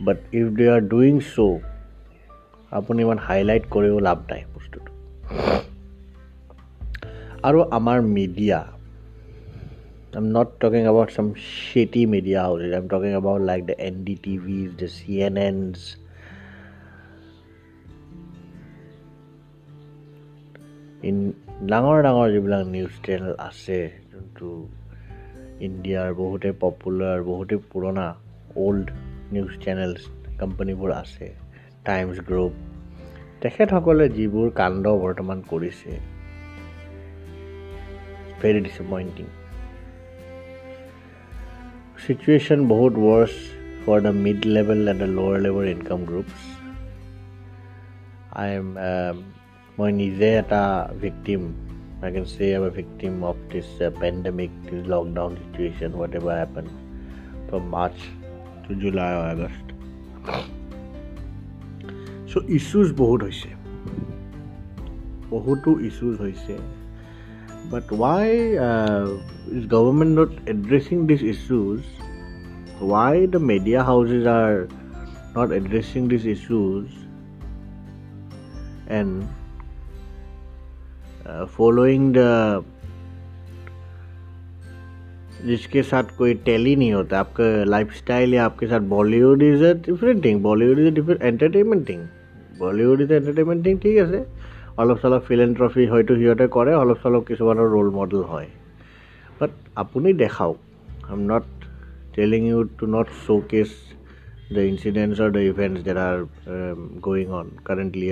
But 0.00 0.18
if 0.32 0.54
they 0.54 0.68
are 0.68 0.84
doing 0.94 1.20
so 1.20 1.48
আপুনি 2.72 3.02
ইমান 3.02 3.18
হাইলাইট 3.18 3.64
কৰিও 3.70 3.98
লাভ 3.98 4.18
নাই 4.30 4.42
বস্তুটো। 4.54 4.90
আৰু 7.46 7.58
আমাৰ 7.78 7.98
media 8.18 8.58
I 10.14 10.18
am 10.20 10.26
not 10.36 10.48
talking 10.60 10.82
about 10.90 11.08
some 11.16 11.26
shitty 11.48 12.02
media 12.06 12.40
houses 12.42 12.72
I 12.72 12.80
am 12.82 12.88
talking 12.88 13.10
about 13.20 13.40
like 13.50 13.60
the 13.66 13.76
N 13.88 13.94
D 14.04 14.14
TVs 14.22 14.68
the 14.80 14.88
C 14.96 15.12
N 15.26 15.36
Ns 15.48 15.78
in 21.08 21.16
ডাঙৰ 21.70 21.98
ডাঙৰ 22.06 22.26
যিবিলাক 22.34 22.62
নিউজ 22.74 22.92
চেনেল 23.06 23.34
আছে 23.48 23.78
যোনটো 24.10 24.48
ইণ্ডিয়াৰ 25.66 26.10
বহুতে 26.20 26.48
পপুলাৰ 26.62 27.18
বহুতে 27.30 27.56
পুৰণা 27.70 28.06
অল্ড 28.66 28.86
নিউজ 29.34 29.52
চেনেলছ 29.64 30.00
কোম্পানীবোৰ 30.40 30.90
আছে 31.02 31.26
টাইমছ 31.86 32.16
গ্ৰুপ 32.28 32.52
তেখেতসকলে 33.42 34.06
যিবোৰ 34.16 34.48
কাণ্ড 34.60 34.84
বৰ্তমান 35.02 35.38
কৰিছে 35.50 35.90
ভেৰি 38.40 38.60
ডিচএপইণ্টিং 38.66 39.26
চিটুৱেশ্যন 42.02 42.60
বহুত 42.72 42.94
worse 43.04 43.34
for 43.82 43.98
the 44.06 44.12
mid 44.24 44.40
level 44.56 44.80
and 44.88 45.00
the 45.02 45.08
lower 45.16 45.38
level 45.46 45.64
income 45.74 46.00
groups 46.10 46.40
I 48.40 48.48
am 48.58 48.68
মই 49.78 49.90
নিজে 50.00 50.28
এটা 50.40 50.62
victim 51.02 51.42
can 52.04 52.26
say 52.26 52.54
I'm 52.54 52.64
a 52.64 52.70
victim 52.70 53.24
of 53.24 53.36
this 53.48 53.66
uh, 53.80 53.90
pandemic, 53.92 54.50
this 54.64 54.86
lockdown 54.86 55.38
situation, 55.38 55.96
whatever 55.96 56.36
happened 56.36 56.70
from 57.48 57.70
March 57.70 58.00
to 58.64 58.72
July 58.74 59.12
August 59.32 59.66
so' 62.30 62.46
issues 62.48 62.88
বহুত 62.92 63.20
হৈছে 63.22 63.50
বহুতো 65.30 65.70
issues 65.80 66.14
হৈছে 66.20 66.54
but 67.70 67.84
why 67.92 68.28
is 69.56 69.64
government 69.66 70.12
not 70.20 70.32
addressing 70.48 70.96
this 71.06 71.20
issues 71.32 71.80
why 72.92 73.16
the 73.26 73.40
media 73.50 73.80
houses 73.82 74.24
are 74.38 74.52
not 75.36 75.48
addressing 75.52 76.00
this 76.08 76.24
issues 76.26 76.84
and 78.98 79.12
following 81.54 82.00
the 82.12 82.30
जिसके 85.45 85.83
साथ 85.83 86.03
कोई 86.17 86.33
tele 86.33 86.75
नहीं 86.75 86.93
होता 86.93 87.19
आपका 87.19 87.43
लाइफ 87.63 87.93
स्टाइल 87.93 88.33
या 88.33 88.45
आपके 88.45 88.67
साथ 88.67 88.79
Bollywood 88.79 89.43
is 89.43 89.63
a 89.63 89.73
different 89.73 90.23
thing 90.25 90.41
Bollywood 90.41 90.79
is 90.79 90.87
a 90.87 90.95
different 90.95 91.21
entertainment 91.21 91.87
thing 91.87 91.99
Bollywood 92.59 93.01
is 93.01 93.11
entertainment 93.11 93.65
thing 93.65 93.77
ঠিক 93.77 93.97
আছে 93.97 94.19
অলপ 94.77 94.97
চলপ 95.03 95.21
ফিলেণ্ট্ৰফি 95.29 95.85
হয়তো 95.93 96.15
সিহঁতে 96.15 96.45
কৰে 96.55 96.73
অলপ 96.73 96.97
চলপ 97.03 97.23
কিছুমানৰ 97.29 97.67
ৰোল 97.75 97.89
মডেল 97.99 98.21
হয় 98.23 98.47
বাট 99.41 99.51
আপুনি 99.75 100.09
দেখাওক 100.13 100.57
I 101.03 101.13
am 101.13 101.21
not 101.33 101.45
telling 102.15 102.41
you 102.47 102.59
to 102.79 102.85
not 102.95 103.07
showcase 103.49 103.69
the 104.51 104.67
incidents 104.67 105.19
or 105.19 105.29
the 105.29 105.39
events 105.39 105.83
that 105.83 105.97
are 105.97 106.21
um, 106.47 106.97
going 107.01 107.31
on 107.31 107.51
currently 107.63 108.07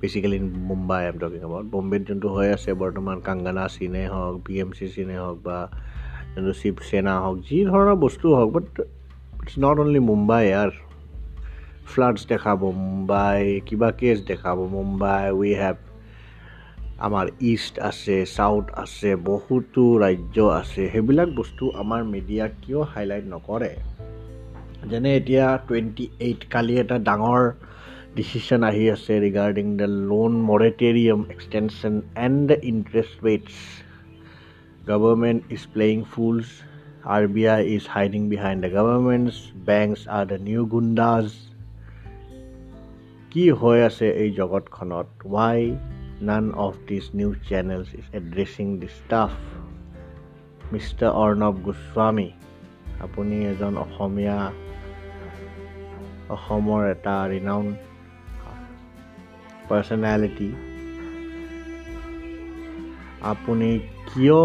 basically 0.00 0.36
in 0.36 0.46
Mumbai 0.68 1.02
I'm 1.08 1.18
talking 1.18 1.44
about. 1.48 1.64
Bombay 1.72 1.98
যোনটো 2.08 2.28
হৈ 2.28 2.48
আছে 2.52 2.74
বৰ্তমান 2.74 3.20
কাংগানা 3.20 3.68
চিনে 3.68 4.08
হওক 4.08 4.34
বি 4.46 4.60
এম 4.60 4.70
চি 4.70 4.88
চিনে 4.88 5.18
হওক 5.18 5.38
বা 5.44 5.70
যোনটো 6.36 6.52
শিৱসেনা 6.52 7.20
হওক 7.20 7.38
যি 7.38 7.64
ধৰণৰ 7.64 7.94
বস্তু 7.94 8.34
হওক 8.34 8.50
but 8.52 8.80
it's 9.42 9.54
not 9.58 9.78
only 9.78 9.98
Mumbai 9.98 10.48
year 10.48 10.70
floods 11.86 12.26
দেখাব 12.26 12.60
মুম্বাই 12.64 13.60
কিবা 13.66 13.90
কেছ 13.90 14.18
দেখাব 14.26 14.58
মুম্বাই 14.66 15.30
উই 15.30 15.54
হেভ 15.54 15.76
আমাৰ 16.98 17.26
ইষ্ট 17.40 17.78
আছে 17.78 18.26
চাউথ 18.26 18.64
আছে 18.72 19.16
বহুতো 19.16 19.98
ৰাজ্য 19.98 20.36
আছে 20.60 20.90
সেইবিলাক 20.92 21.28
বস্তু 21.36 21.70
আমাৰ 21.70 22.04
মিডিয়াক 22.04 22.50
কিয় 22.62 22.80
হাইলাইট 22.82 23.24
নকৰে? 23.24 23.72
যেনে 24.90 25.16
এতিয়া 25.16 25.58
টুৱেণ্টি 25.68 26.08
এইট 26.18 26.44
কালি 26.50 26.78
এটা 26.78 26.98
ডাঙৰ 26.98 27.52
ডিচিশ্যন 28.16 28.60
আহি 28.70 28.84
আছে 28.94 29.12
regarding 29.26 29.66
the 29.80 29.88
loan 30.10 30.32
moratorium 30.50 31.20
extension 31.34 31.94
and 32.26 32.40
the 32.48 32.56
interest 32.70 33.16
rates 33.26 33.54
government 34.88 35.40
is 35.54 35.62
playing 35.74 35.98
fools 36.12 36.46
R 37.14 37.22
B 37.34 37.42
I 37.54 37.60
is 37.74 37.84
hiding 37.94 38.22
behind 38.32 38.60
the 38.64 38.70
government's 38.76 39.36
banks 39.68 40.00
are 40.16 40.24
the 40.30 40.38
new 40.48 40.62
goondas 40.72 41.26
কি 43.32 43.44
হৈ 43.60 43.78
আছে 43.88 44.06
এই 44.22 44.30
জগতখনত 44.38 45.08
why 45.34 45.60
none 46.28 46.44
of 46.66 46.74
this 46.88 47.04
news 47.14 47.36
channels 47.48 47.88
is 47.98 48.06
addressing 48.18 48.66
this 48.80 48.94
stuff 49.00 49.32
mister 50.72 51.12
Arnab 51.22 51.54
Goswami 51.66 52.28
আপুনি 53.00 53.36
এজন 53.52 53.74
অসমীয়া 53.84 54.38
অসমৰ 56.34 56.82
এটা 56.94 57.14
renown 57.32 57.66
personality 59.68 60.48
আপুনি 63.22 63.70
কিয় 64.08 64.42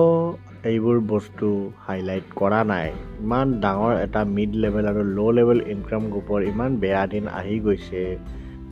এইবোৰ 0.72 0.98
বস্তু 1.08 1.48
হাইলাইট 1.88 2.26
কৰা 2.36 2.60
নাই? 2.64 2.90
ইমান 3.20 3.48
ডাঙৰ 3.64 3.94
এটা 4.06 4.22
মিড 4.36 4.52
লেভেল 4.64 4.86
আৰু 4.92 5.02
ল' 5.18 5.36
লেভেল 5.38 5.60
ইনকাম 5.74 6.04
গ্ৰুপৰ 6.12 6.40
ইমান 6.44 6.72
বেয়া 6.76 7.04
দিন 7.08 7.26
আহি 7.40 7.60
গৈছে। 7.60 8.04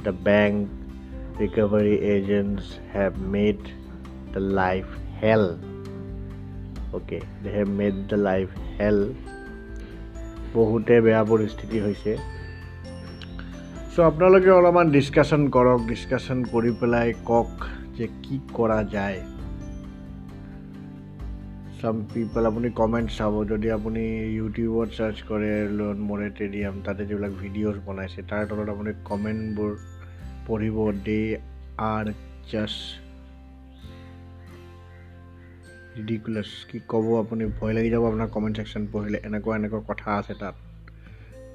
The 0.04 0.14
bank 0.24 0.56
recovery 1.40 1.96
agents 2.14 2.66
have 2.94 3.12
made 3.34 3.60
the 4.34 4.42
life 4.60 4.86
hell 5.24 5.46
okay 6.94 7.20
they 7.44 7.50
have 7.50 7.68
made 7.80 7.96
the 8.10 8.18
life 8.30 8.48
hell 8.80 9.00
বহুতে 10.54 10.96
বেয়া 11.02 11.24
পৰিস্থিতি 11.24 11.78
হৈছে। 11.80 12.12
চ' 13.94 14.04
আপোনালোকে 14.10 14.50
অলপমান 14.60 14.88
ডিছকাশ্যন 14.96 15.42
কৰক 15.56 15.80
ডিছকাশ্যন 15.88 16.40
কৰি 16.52 16.72
পেলাই 16.80 17.10
কওক 17.26 17.52
যে 17.98 18.06
কি 18.24 18.36
কৰা 18.54 18.80
যায়। 18.94 19.20
চাম 21.80 21.96
পিপল 22.14 22.44
আপুনি 22.46 22.68
কমেণ্ট 22.82 23.10
চাব 23.18 23.34
যদি 23.52 23.68
আপুনি 23.72 24.04
ইউটিউবত 24.38 24.90
চাৰ্চ 24.98 25.18
কৰে 25.30 25.52
লোন 25.78 25.98
মৰেটেৰিয়াম 26.10 26.76
তাতে 26.86 27.02
যিবিলাক 27.10 27.34
ভিডিঅ'জ 27.44 27.78
বনাইছে 27.86 28.20
তাৰ 28.30 28.44
তলত 28.50 28.68
আপুনি 28.70 28.92
কমেণ্টবোৰ 29.10 29.72
পঢ়িব 30.48 30.78
দে 31.06 31.22
আৰ 31.94 32.06
জাষ্ট 32.52 32.84
ৰিডিকুলাছ 35.98 36.50
কি 36.70 36.78
ক'ব 36.88 37.06
আপুনি 37.24 37.44
ভয় 37.58 37.74
লাগি 37.74 37.90
যাব 37.94 38.04
আপোনাৰ 38.06 38.30
কমেণ্ট 38.36 38.54
ছেকশ্যন 38.58 38.84
পঢ়িলে 38.94 39.18
এনেকুৱা 39.28 39.54
এনেকুৱা 39.60 39.82
কথা 39.90 40.10
আছে 40.20 40.34
তাত। 40.42 40.56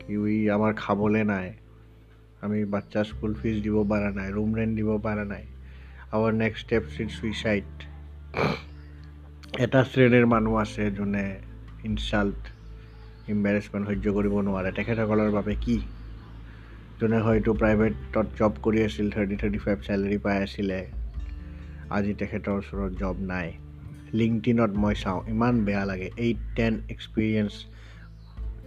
কি 0.01 0.15
আমাৰ 0.57 0.73
খাবলৈ 0.83 1.25
নাই। 1.35 1.49
আমি 2.45 2.59
বাচ্চা 2.75 3.01
স্কুল 3.11 3.33
ফিজ 3.41 3.57
দিব 3.67 3.77
পৰা 3.91 4.11
নাই 4.19 4.29
ৰুম 4.37 4.51
ৰেণ্ট 4.59 4.73
দিব 4.79 4.91
পৰা 5.07 5.25
নাই। 5.33 5.45
Our 6.15 6.33
next 6.43 6.61
step 6.65 6.83
is 7.03 7.09
suicide 7.19 7.69
এটা 9.65 9.81
শ্ৰেণীৰ 9.91 10.27
মানুহ 10.35 10.55
আছে 10.65 10.83
যোনে 10.99 11.27
ইনচাল্ট 11.89 12.41
ইম্বেৰেছমেণ্ট 13.33 13.85
সহ্য 13.89 14.07
কৰিব 14.17 14.35
নোৱাৰে। 14.47 14.71
তেখেতসকলৰ 14.79 15.31
বাবে 15.39 15.55
কি? 15.65 15.77
যোনে 17.01 17.19
হয়তো 17.27 17.51
প্ৰাইভেটত 17.61 18.27
জব 18.39 18.53
কৰি 18.65 18.79
আছিল 18.89 19.07
থাৰ্টি 19.15 19.37
থাৰ্টি 19.41 19.59
ফাইভ 19.65 19.79
চেলেৰি 19.87 20.19
পাই 20.25 20.37
আছিলে 20.47 20.81
আজি 21.97 22.13
তেখেতৰ 22.21 22.55
ওচৰত 22.61 22.93
জব 23.03 23.17
নাই। 23.33 23.49
লিংকটিনত 24.19 24.73
মই 24.83 24.95
চাওঁ 25.03 25.21
ইমান 25.33 25.55
বেয়া 25.67 25.85
লাগে। 25.91 26.09
Eight 26.25 26.41
ten 26.57 26.75
experience 26.95 27.53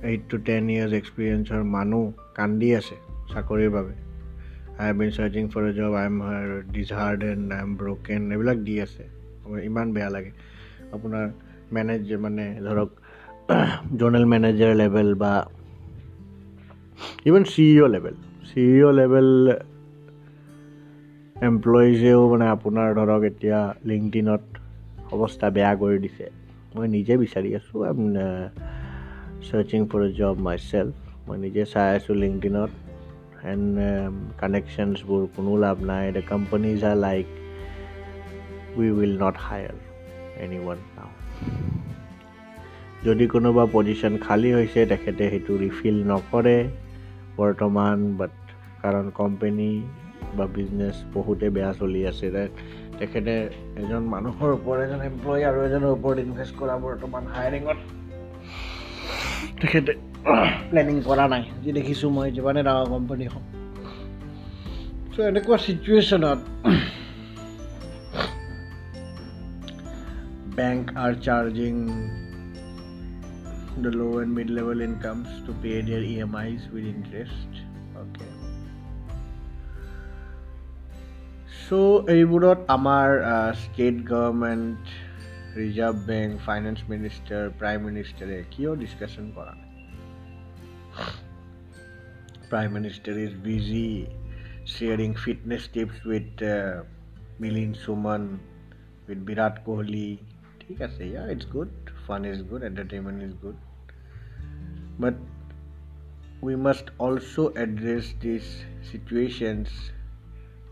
eight 0.10 0.22
to 0.30 0.38
ten 0.48 0.64
years 0.74 0.94
এক্সপিৰিয়েঞ্চৰ 1.02 1.62
মানুহ 1.76 2.04
কান্দি 2.38 2.70
আছে। 2.80 2.98
চাকৰিৰ 3.34 3.70
বাবে। 3.70 3.94
I 4.80 4.88
have 4.88 4.98
been 4.98 5.10
searching 5.10 5.48
for 5.48 5.64
a 5.70 5.74
job 5.74 5.94
I 5.94 6.06
am 6.06 6.22
desired 6.72 7.24
and 7.24 7.54
I 7.54 7.60
am 7.60 7.78
broken 7.78 8.32
এইবিলাক 8.32 8.58
দি 8.58 8.82
আছে। 8.82 9.04
ইমান 9.64 9.94
বেয়া 9.94 10.10
লাগে। 10.10 10.32
আপোনাৰ 10.92 11.30
মেনেজ 11.72 12.14
মানে 12.14 12.60
ধৰক 12.62 12.90
জ'নেল 13.96 14.26
মেনেজাৰ 14.26 14.76
লেভেল 14.76 15.16
বা 15.16 15.48
even 17.26 17.44
C 17.44 17.76
E 17.76 17.82
O' 17.82 17.88
level 17.88 18.16
C 18.54 18.62
E 18.62 18.84
O' 18.84 18.92
level 18.92 19.28
এমপ্লয়িজেও 21.36 22.30
মানে 22.30 22.46
আপোনাৰ 22.50 22.94
ধৰক 22.96 23.24
এতিয়া 23.24 23.76
লিংকটিনত 23.86 24.42
অৱস্থা 25.12 25.50
বেয়া 25.50 25.76
কৰি 25.76 25.98
দিছে। 26.00 26.26
মই 26.76 26.88
নিজে 26.88 27.18
বিচাৰি 27.18 27.56
আছোঁ। 27.56 27.86
I 27.86 27.90
am 27.90 28.00
searching 29.52 29.82
for 29.92 30.02
a 30.06 30.12
job 30.12 30.36
myself 30.72 30.96
মই 31.30 31.38
নিজে 31.38 31.66
চাই 31.66 31.96
আছোঁ 31.96 32.16
এণ্ড 33.44 33.76
কানেকশ্যনছবোৰ 34.38 35.22
কোনো 35.36 35.52
লাভ 35.58 35.78
নাই 35.84 36.06
the 36.12 36.24
companies 36.30 36.80
are 36.84 36.98
like 36.98 37.28
we 38.78 38.88
will 38.92 39.14
not 39.24 39.36
hire 39.46 39.76
any 40.44 40.58
ওৱান 40.60 40.80
নাও 40.96 41.12
যদি 43.04 43.26
কোনোবা 43.28 43.64
পজিশ্যন 43.74 44.14
খালী 44.18 44.50
হৈছে 44.54 44.82
তেখেতে 44.86 45.24
সেইটো 45.30 45.54
ৰিফিল 45.58 45.98
নকৰে 46.12 46.58
বৰ্তমান 47.38 47.98
বাট 48.18 48.34
কাৰণ 48.84 49.06
কোম্পেনী 49.12 49.72
বা 50.38 50.46
বিজনেছ 50.56 50.96
বহুতে 51.14 51.48
বেয়া 51.50 51.72
চলি 51.74 52.02
আছে 52.06 52.28
তেখেতে 53.00 53.34
এজন 53.82 54.04
মানুহৰ 54.16 54.50
ওপৰত 54.58 54.80
এজন 54.86 55.02
এমপ্লয়ী 55.02 55.42
আৰু 55.50 55.60
এজনৰ 55.68 55.92
ওপৰত 55.98 56.18
ইনভেষ্ট 56.20 56.54
কৰা 56.60 56.76
বৰ্তমান 56.86 57.24
হায়াৰিঙত 57.34 57.99
তেখেতে 59.62 59.92
প্লেনিং 60.70 60.98
কৰা 61.08 61.26
নাই 61.34 61.44
যি 61.64 61.70
দেখিছোঁ 61.78 62.10
মই 62.16 62.28
যিমানে 62.36 62.62
ডাঙৰ 62.68 62.88
কোম্পানী 62.94 63.26
হওক। 63.34 63.46
চ' 65.14 65.26
এনেকুৱা 65.30 65.58
চিটুৱেশ্যনত 65.64 66.40
bank 70.58 70.84
are 71.04 71.14
charging 71.26 71.74
the 73.84 73.92
low' 74.00 74.18
and 74.22 74.32
mid 74.38 74.50
level 74.58 74.80
incomes 74.82 75.28
to 75.46 75.52
pay 75.62 75.72
their 75.88 76.04
E 76.04 76.16
M 76.26 76.34
Is 76.44 76.60
with 76.74 76.86
interest 76.96 77.52
okay 78.02 78.28
so' 81.62 82.00
এইবোৰত 82.16 82.60
আমাৰ 82.76 83.08
state 83.62 83.96
government 84.12 84.84
Reserve 85.57 85.97
bank 86.07 86.31
finance 86.47 86.79
minister 86.93 87.45
prime 87.61 87.81
মিনিষ্টাৰে 87.89 88.39
কিয় 88.53 88.71
ডিছকাশ্যন 88.83 89.27
কৰা 89.37 89.53
নাই 89.59 89.71
prime 92.51 92.77
minister 92.79 93.21
is 93.25 93.33
busy 93.47 93.89
sharing 94.73 95.11
fitness 95.25 95.63
tips 95.75 95.97
with 96.13 96.45
Milind 97.41 97.75
Soman 97.83 98.29
with 99.09 99.19
Virat 99.29 99.65
Kohli 99.67 100.07
ঠিক 100.61 100.79
আছে 100.87 101.03
yeah 101.11 101.23
it's 101.33 101.45
good 101.55 101.73
fun 102.07 102.31
is 102.33 102.39
good 102.51 102.63
entertainment 102.71 103.19
is 103.29 103.35
good 103.43 103.57
but 105.01 105.17
we 106.43 106.55
must 106.65 106.87
also' 107.07 107.53
address 107.65 108.07
this 108.23 108.47
situations 108.89 109.71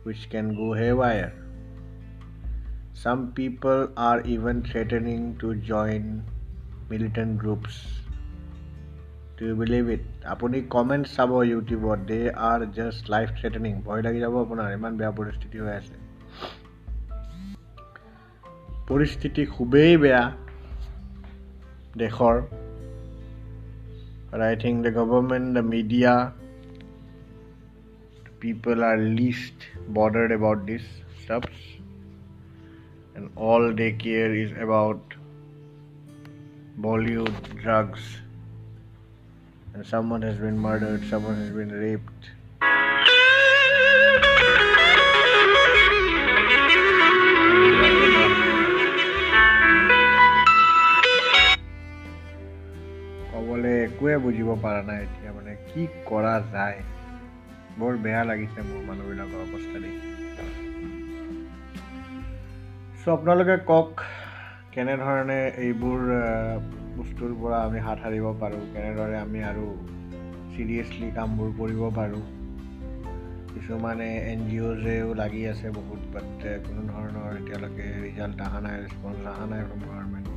which 0.05 0.29
can 0.29 0.55
go 0.55 0.73
haywire. 0.73 1.33
Some 2.97 3.33
people 3.33 3.89
are 3.97 4.21
even 4.23 4.63
threatening 4.63 5.37
to 5.39 5.55
join 5.57 6.23
militant 6.89 7.39
groups. 7.39 7.75
Do 9.39 9.47
you 9.47 9.57
believe 9.57 9.89
it? 9.89 10.05
আপুনি 10.35 10.59
comment 10.75 11.07
চাব 11.15 11.31
ইউটিউবত 11.53 12.01
they 12.11 12.21
are 12.49 12.61
just 12.79 13.03
life 13.15 13.29
threatening 13.39 13.73
ভয় 13.87 14.03
লাগি 14.07 14.21
যাব 14.25 14.35
আপোনাৰ 14.45 14.69
ইমান 14.79 14.93
বেয়া 15.01 15.13
পৰিস্থিতি 15.19 15.57
হৈ 15.63 15.75
আছে 15.81 15.97
পৰিস্থিতি 18.91 19.43
খুবেই 19.55 19.93
বেয়া 20.03 20.23
দেশৰ 22.03 22.37
I 24.49 24.55
think 24.65 24.77
the 24.85 24.93
government 24.99 25.49
the 25.57 25.65
media 25.75 26.15
people 28.43 28.79
are 28.83 29.01
least 29.19 29.59
bothered 29.97 30.33
about 30.33 30.59
this 30.67 30.85
stuff 31.23 31.45
and 33.17 33.31
all 33.37 33.73
they 33.73 33.93
care 34.05 34.35
is 34.35 34.53
about 34.67 35.17
bollywood 36.81 37.41
drugs 37.63 38.05
and 39.75 39.87
someone 39.87 40.23
has 40.23 40.37
been 40.37 40.59
murdered, 40.59 41.05
someone 41.05 41.37
has 41.37 41.51
been 41.51 41.73
raped. 41.83 42.31
ক'বলৈ 53.33 53.73
একোৱে 53.85 54.15
বুজিব 54.25 54.49
পৰা 54.65 54.83
নাই 54.89 55.01
এতিয়া 55.05 55.31
মানে 55.37 55.53
কি 55.69 55.83
কৰা 56.11 56.35
যায় 56.53 56.79
বৰ 57.79 57.95
বেয়া 58.05 58.23
লাগিছে 58.31 58.61
মোৰ 58.69 58.83
মানুহবিলাকৰ 58.89 59.41
অৱস্থা 59.47 59.79
দেখি 59.85 60.01
চ' 63.08 63.14
আপোনালোকে 63.16 63.54
কওক 63.68 64.02
কেনেধৰণে 64.72 65.36
এইবোৰ 65.66 66.02
বস্তুৰ 66.96 67.36
পৰা 67.44 67.60
আমি 67.68 67.84
হাত 67.86 68.02
সাৰিব 68.06 68.26
পাৰোঁ 68.42 68.64
কেনেদৰে 68.74 69.16
আমি 69.20 69.44
আৰু 69.52 69.68
চিৰিয়াছলি 70.56 71.08
কামবোৰ 71.18 71.54
কৰিব 71.60 71.82
পাৰোঁ। 72.00 72.20
কিছুমানে 73.54 74.10
এন 74.32 74.44
জি 74.50 74.60
অ'জেও 74.72 75.14
লাগি 75.22 75.46
আছে 75.54 75.72
বহুত 75.80 76.02
বাট 76.16 76.46
কোনো 76.68 76.82
ধৰণৰ 76.92 77.40
এতিয়ালৈকে 77.40 77.88
ৰিজাল্ট 78.04 78.38
অহা 78.48 78.60
নাই 78.68 78.76
ৰেচপঞ্চ 78.84 79.20
অহা 79.34 79.46
নাই 79.54 79.62
from 79.70 79.82
government 79.88 80.28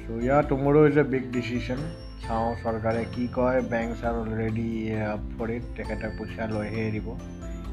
so' 0.00 0.24
yeah 0.24 0.42
tomorrow 0.50 0.80
is 0.88 0.96
a 0.98 1.06
big 1.12 1.30
decision 1.38 1.80
চাওঁ 2.26 2.50
চৰকাৰে 2.64 3.02
কি 3.14 3.24
কয় 3.38 3.60
banks 3.72 4.00
are 4.08 4.16
already 4.24 4.68
up 5.12 5.22
for 5.36 5.48
it 5.56 5.64
তেখেতে 5.76 6.16
পইচা 6.18 6.44
লৈহে 6.56 6.80
এৰিব। 6.90 7.06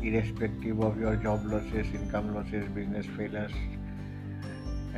irrespective 0.02 0.74
of 0.86 0.92
your 0.98 1.16
job 1.22 1.40
losses 1.52 1.86
income 1.98 2.24
losses 2.34 2.64
business 2.74 3.06
failures 3.16 3.54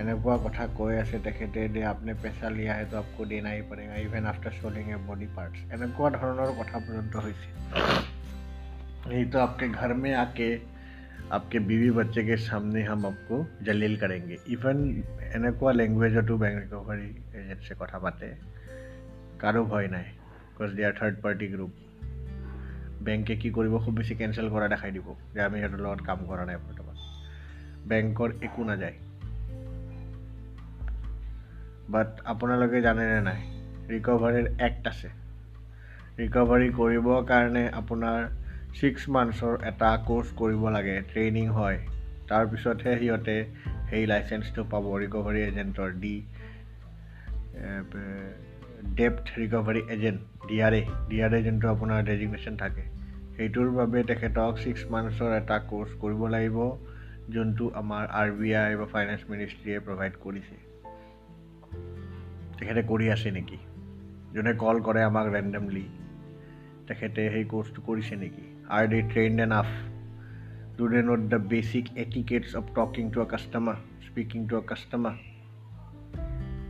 এনেকুৱা 0.00 0.34
কথা 0.38 0.64
কৈ 0.78 0.94
আছে 0.98 1.18
তেখেতে 1.24 1.62
দে 1.68 1.80
আপুনি 1.84 2.12
পেচা 2.22 2.48
লিয়া 2.50 2.72
হেতু 2.74 2.94
আপকো 2.96 3.22
দে 3.30 3.38
নাই 3.40 3.62
পৰেগা 3.70 3.96
even 4.02 4.24
after 4.32 4.54
selling 4.62 4.84
a 4.92 4.98
body 5.06 5.28
parts 5.36 5.56
এনেকুৱা 5.74 6.08
ধৰণৰ 6.16 6.50
কথা 6.58 6.76
পৰ্যন্ত 6.84 7.14
হৈছে 7.24 7.48
এইটো 9.10 9.38
আপকে 9.40 9.68
ঘৰ 9.78 9.94
মে 10.02 10.10
আকে 10.16 10.48
আপকে 11.30 11.58
বিবি 11.60 11.90
বাচ্চে 11.90 12.36
সামনে 12.44 12.84
হাম 12.84 13.02
আপকো 13.06 13.36
জলিল 13.64 13.94
কৰেংগে 14.02 14.36
ইভেন 14.54 14.78
এনেকুৱা 15.32 15.70
লেংগুৱেজতো 15.72 16.34
বেংক 16.36 16.56
ৰিকভাৰী 16.62 17.08
এজেঞ্চিয়ে 17.38 17.76
কথা 17.80 17.98
পাতে 17.98 18.28
কাৰো 19.38 19.60
ভয় 19.64 19.88
নাই 19.88 20.06
because 20.48 20.70
they 20.76 20.82
are 20.84 20.94
third 21.00 21.16
party 21.22 21.46
group 21.48 21.72
বেংকে 23.03 23.35
কি 23.35 23.49
কৰিব 23.51 23.77
খুব 23.77 23.93
বেছি 23.93 24.15
কেঞ্চেল 24.15 24.49
কৰা 24.49 24.67
দেখাই 24.67 24.91
দিব 24.91 25.07
যে 25.33 25.41
আমি 25.41 25.59
সিহঁতৰ 25.59 25.79
লগত 25.79 26.01
কাম 26.01 26.19
কৰা 26.25 26.45
নাই 26.45 26.57
বৰ্তমান 26.57 26.95
বেংকৰ 27.87 28.29
একো 28.41 28.63
নাযায়। 28.63 28.95
বাট 31.89 32.09
আপোনালোকে 32.25 32.81
জানেনে 32.81 33.21
নাই 33.21 33.41
ৰিকভাৰীৰ 33.89 34.47
এক্ট 34.59 34.87
আছে। 34.87 35.09
ৰিকভাৰী 36.17 36.69
কৰিবৰ 36.69 37.25
কাৰণে 37.25 37.63
আপোনাৰ 37.73 38.19
ছিক্স 38.79 39.09
মান্থছৰ 39.09 39.53
এটা 39.63 39.97
কোৰ্চ 40.07 40.27
কৰিব 40.35 40.69
লাগে 40.69 41.01
ট্ৰেইনিং 41.01 41.47
হয়। 41.47 41.77
তাৰপিছতহে 42.27 42.99
সিহঁতে 42.99 43.35
সেই 43.89 44.05
লাইচেঞ্চটো 44.05 44.63
পাব 44.63 44.85
ৰিকভাৰী 44.97 45.41
এজেণ্টৰ 45.41 45.89
the 45.93 46.15
depth 48.83 49.25
recovery 49.39 49.81
agent 49.95 50.47
D 50.47 50.57
R 50.61 50.73
A 50.73 50.81
D 51.09 51.17
R 51.25 51.33
A 51.37 51.39
যোনটো 51.43 51.67
আপোনাৰ 51.69 52.03
ডেজিগনেশ্যন 52.09 52.55
থাকে 52.57 52.83
সেইটোৰ 53.37 53.69
বাবে 53.77 54.03
তেখেতক 54.09 54.59
ছিক্স 54.63 54.81
মান্থছৰ 54.95 55.31
এটা 55.37 55.57
কোৰ্চ 55.69 55.89
কৰিব 56.01 56.21
লাগিব 56.35 56.57
যোনটো 57.29 57.65
আমাৰ 57.81 58.03
আৰ 58.21 58.29
বি 58.39 58.49
আই 58.55 58.75
বা 58.75 58.85
ফাইনেন্স 58.85 59.21
মিনিষ্ট্ৰীয়ে 59.29 59.79
প্ৰভাইড 59.79 60.13
কৰিছে। 60.25 60.55
তেখেতে 62.59 62.81
কৰি 62.91 63.09
আছে 63.09 63.31
নেকি? 63.31 63.57
যোনে 64.33 64.53
কল 64.53 64.77
কৰে 64.87 65.03
আমাক 65.03 65.27
ৰেণ্ডমলি 65.35 65.85
তেখেতে 66.87 67.21
সেই 67.33 67.45
কোৰ্চটো 67.53 67.81
কৰিছে 67.89 68.15
নেকি? 68.15 68.45
Are 68.69 68.83
they 68.87 69.01
train 69.11 69.39
enough 69.51 69.69
do 70.77 70.87
they 70.87 71.01
not 71.01 71.21
the 71.33 71.39
basic 71.53 71.85
etiquettes 71.97 72.55
of 72.55 72.63
talking 72.75 73.11
to 73.11 73.21
a 73.21 73.27
customer 73.33 73.75
speaking 74.07 74.47
to 74.47 74.57
a 74.57 74.61
customer 74.71 75.15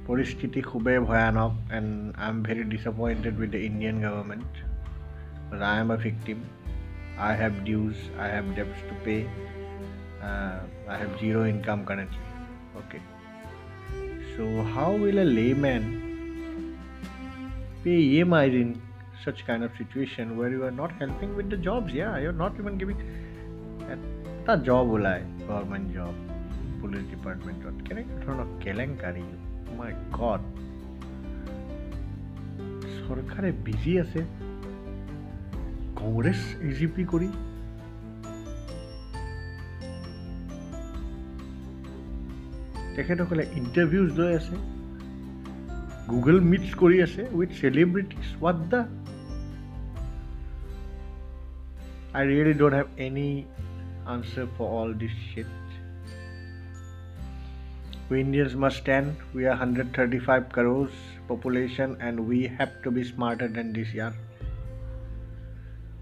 পৰিস্থিতি 0.07 0.61
খুবেই 0.71 0.99
ভয়ানক 1.11 1.53
and 1.77 1.91
I 2.23 2.29
am 2.29 2.43
very 2.43 2.63
disappointed 2.73 3.35
with 3.41 3.51
the 3.57 3.61
Indian 3.69 3.97
government 4.05 4.53
I 5.73 5.77
am 5.81 5.91
a 5.97 5.99
victim 6.07 6.39
I 7.27 7.33
have 7.41 7.53
dues 7.65 7.95
I 8.23 8.29
have 8.35 8.45
debts 8.57 8.79
to 8.89 8.95
pay 9.05 9.15
I 10.91 10.97
have 11.01 11.11
zero' 11.21 11.49
income 11.55 11.79
currently 11.89 12.23
okay 12.81 13.01
So, 14.39 14.63
how 14.63 14.93
will 14.93 15.19
a 15.19 15.25
layman 15.25 15.83
pay 17.83 18.21
EMIs 18.21 18.55
in 18.55 18.81
such 19.25 19.45
kind 19.47 19.65
of 19.65 19.73
situation 19.77 20.37
where 20.37 20.51
you 20.51 20.63
are 20.63 20.71
not 20.71 20.93
helping 20.93 21.35
with 21.35 21.51
the 21.51 21.57
jobs? 21.57 21.93
Yeah, 21.93 22.19
you're 22.19 22.33
not 22.33 22.53
even 22.61 22.79
giving 22.79 22.99
a 24.47 24.57
job 24.57 24.87
ulai 24.87 25.47
government 25.49 25.93
job, 25.93 26.15
police 26.81 27.09
department. 27.11 27.89
Can 27.89 27.99
I 27.99 28.05
turn 28.25 29.42
My 29.80 29.92
God. 30.18 30.42
সৰকাৰে 33.06 33.50
busy 33.66 33.94
আছে। 34.04 34.22
Congress 36.00 36.42
AGP 36.70 37.04
কৰি 37.14 37.30
তেখেতসকলে 42.96 43.44
interviews 43.60 44.10
লৈ 44.20 44.32
আছে। 44.40 44.56
Google 46.12 46.38
meets 46.52 46.70
কৰি 46.82 46.98
আছে 47.08 47.22
with 47.38 47.50
celebrities 47.62 48.26
what 48.40 48.58
the 48.72 48.82
I 52.18 52.24
really 52.30 52.54
don't 52.62 52.76
have 52.80 52.88
any 53.06 53.30
answer 54.14 54.48
for 54.56 54.68
all 54.80 54.90
this 55.02 55.14
shit 55.30 55.63
We 58.14 58.20
Indians 58.20 58.56
must 58.56 58.78
stand. 58.78 59.16
We 59.34 59.46
are 59.46 59.58
135 59.58 60.50
crores 60.50 60.92
population 61.28 61.98
and 62.00 62.28
we 62.28 62.46
have 62.46 62.74
to 62.84 62.92
be 62.92 63.04
smarter 63.04 63.48
than 63.48 63.74
this 63.74 63.92
year. 63.92 64.14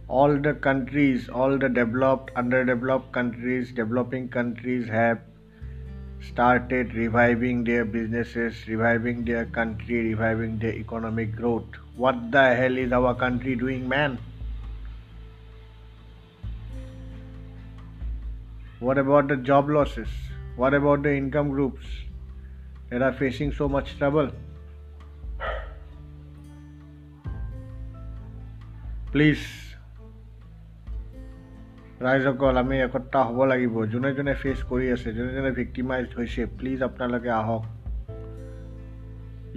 All 0.09 0.35
the 0.37 0.53
countries, 0.55 1.29
all 1.29 1.57
the 1.57 1.69
developed, 1.69 2.31
underdeveloped 2.35 3.13
countries, 3.13 3.71
developing 3.71 4.27
countries 4.27 4.89
have 4.89 5.21
started 6.19 6.93
reviving 6.95 7.63
their 7.63 7.85
businesses, 7.85 8.67
reviving 8.67 9.23
their 9.23 9.45
country, 9.45 10.09
reviving 10.09 10.59
their 10.59 10.73
economic 10.73 11.33
growth. 11.37 11.79
What 11.95 12.29
the 12.29 12.43
hell 12.55 12.77
is 12.77 12.91
our 12.91 13.15
country 13.15 13.55
doing, 13.55 13.87
man? 13.87 14.17
What 18.81 18.97
about 18.97 19.29
the 19.29 19.37
job 19.37 19.69
losses? 19.69 20.09
What 20.55 20.73
about 20.73 21.03
the 21.03 21.13
income 21.13 21.49
groups? 21.49 21.85
That 22.89 23.01
are 23.01 23.13
facing 23.13 23.51
so 23.53 23.69
much 23.69 23.97
trouble? 23.97 24.31
Please 29.11 29.43
ৰাইজসকল 32.01 32.55
আমি 32.63 32.75
একতা 32.85 33.19
হ'ব 33.27 33.39
লাগিব 33.51 33.75
যোনে 33.93 34.09
যোনে 34.17 34.33
face 34.41 34.59
কৰি 34.71 34.87
আছে 34.95 35.09
যোনে 35.17 35.31
যোনে 35.37 35.51
ভিক্টিমাইজ 35.59 36.05
হৈছে 36.17 36.41
প্লিজ 36.57 36.79
আপোনালোকে 36.87 37.29
আহক 37.41 37.63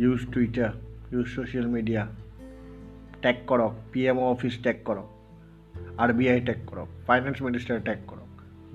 use 0.03 0.21
Twitter 0.33 0.73
use 1.13 1.27
social 1.35 1.67
media 1.77 2.03
tag 3.23 3.37
কৰক 3.51 3.73
P 3.93 4.01
M 4.11 4.19
O' 4.25 4.29
office 4.35 4.55
tag 4.65 4.77
কৰক 4.89 5.09
আৰ 6.03 6.11
বি 6.19 6.25
আই 6.33 6.41
টেগ 6.49 6.59
কৰক 6.71 6.89
ফাইনেন্স 7.09 7.37
মিনিষ্টাৰ 7.47 7.81
টেগ 7.89 7.99
কৰক 8.11 8.24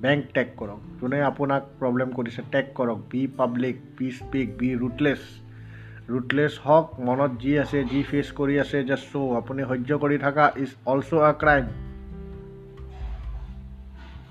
বেংক 0.04 0.22
টেগ 0.36 0.50
কৰক। 0.60 0.80
যোনে 1.00 1.20
আপোনাক 1.28 1.62
প্ৰব্লেম 1.80 2.10
কৰিছে 2.18 2.42
টেগ 2.54 2.66
কৰক। 2.78 3.00
Be 3.12 3.22
public 3.40 3.76
be 3.98 4.08
speak 4.20 4.58
be 4.60 4.70
rootless 4.82 5.22
rootless 6.12 6.54
হওক 6.66 6.88
মনত 7.08 7.32
যি 7.42 7.52
আছে 7.64 7.80
যি 7.92 8.00
ফেচ 8.10 8.28
কৰি 8.38 8.56
আছে 8.64 8.78
জাষ্ট 8.90 9.08
চ' 9.14 9.36
আপুনি 9.40 9.62
সহ্য 9.72 9.98
কৰি 10.04 10.18
থকা 10.26 10.46
ইজ 10.64 10.72
অলছ' 10.94 11.14
আ 11.30 11.32
ক্ৰাইম 11.42 11.66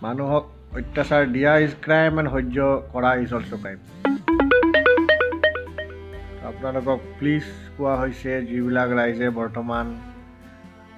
মানুহক 0.03 0.45
অত্যাচাৰ 0.79 1.25
দিয়া 1.35 1.53
ইজ 1.67 1.73
ক্ৰাইম 1.87 2.13
এণ্ড 2.21 2.31
সহ্য 2.35 2.57
কৰা 2.95 3.11
ইজ 3.23 3.31
অলছ' 3.39 3.55
ক্ৰাইম 3.63 3.79
আপোনালোকক 6.49 7.01
প্লিজ 7.19 7.45
কোৱা 7.77 7.95
হৈছে 8.01 8.33
যিবিলাক 8.49 8.91
ৰাইজে 8.99 9.29
বৰ্তমান 9.39 9.87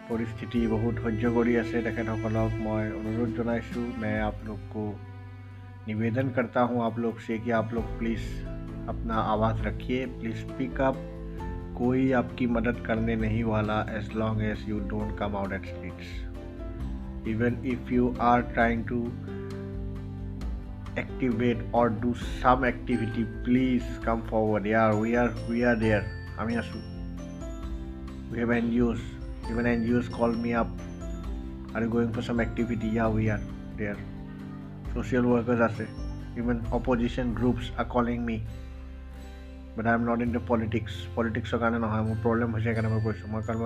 পৰিস্থিতি 0.10 0.60
বহুত 0.72 0.96
সহ্য 1.04 1.24
কৰি 1.38 1.54
আছে 1.62 1.78
তেখেতসকলক 1.86 2.52
মই 2.66 2.84
অনুৰোধ 3.00 3.30
জনাইছোঁ 3.38 3.86
মে 4.02 4.12
আপোনালোকো 4.26 4.84
নিবেদন 5.88 6.28
কৰতা 6.36 6.62
হওঁ 6.70 6.82
আপোনালোক 6.90 7.16
চে 7.26 7.36
কি 7.44 7.50
আপোনালোক 7.62 7.88
প্লিজ 8.00 8.24
अपना 8.88 9.16
आवाज़ 9.34 9.62
रखिए 9.68 10.00
प्लीज़ 10.18 10.38
स्पीक 10.40 10.82
अप 10.82 10.98
कोई 11.78 12.02
आपकी 12.20 12.48
मदद 12.58 12.84
करने 12.88 13.16
नहीं 13.24 13.44
वाला 13.44 13.78
as 13.98 14.12
long 14.16 14.44
as 14.50 14.66
you 14.70 14.80
don't 14.92 15.18
come 15.20 15.36
out 15.36 15.54
at 15.54 15.66
streets 15.74 16.14
even 17.28 17.56
if 17.66 17.92
you 17.92 18.08
are 18.26 18.42
trying 18.50 18.82
to 18.90 18.98
activate 20.98 21.64
or 21.74 21.86
do 22.04 22.12
some 22.36 22.68
activity 22.70 23.24
please 23.48 23.88
come 24.04 24.22
forward 24.28 24.68
yeah 24.74 24.94
we 24.96 25.16
are 25.22 25.32
we 25.48 25.64
are 25.72 25.80
there 25.86 26.04
আমি 26.44 26.54
আছো 26.62 26.80
We 28.30 28.40
have 28.40 28.52
NGOs. 28.54 29.02
Even 29.51 29.65
NGOs 29.67 30.09
call 30.09 30.33
me 30.33 30.55
up. 30.55 30.69
Are 31.75 31.81
you 31.83 31.89
going 31.89 32.13
for 32.13 32.23
some 32.23 32.39
activity? 32.39 32.89
Yeah, 32.89 33.09
we 33.09 33.29
are 33.29 33.41
there. 33.77 33.97
Social 34.95 35.23
workers 35.25 35.61
are. 35.61 35.89
Even 36.37 36.65
opposition 36.73 37.35
groups 37.35 37.73
are 37.77 37.85
calling 37.85 38.25
me. 38.25 38.43
But 39.75 39.89
I 39.89 39.95
am 39.95 40.05
not 40.05 40.23
into 40.23 40.41
politics. 40.41 40.93
Politics 41.17 41.53
মোৰ 41.53 42.17
problem 42.25 42.55
হৈছে 42.55 42.67
সেইকাৰণে 42.67 42.91
মই 42.95 43.01
কৈছোঁ 43.07 43.29
মই 43.33 43.43
কাৰণ 43.49 43.63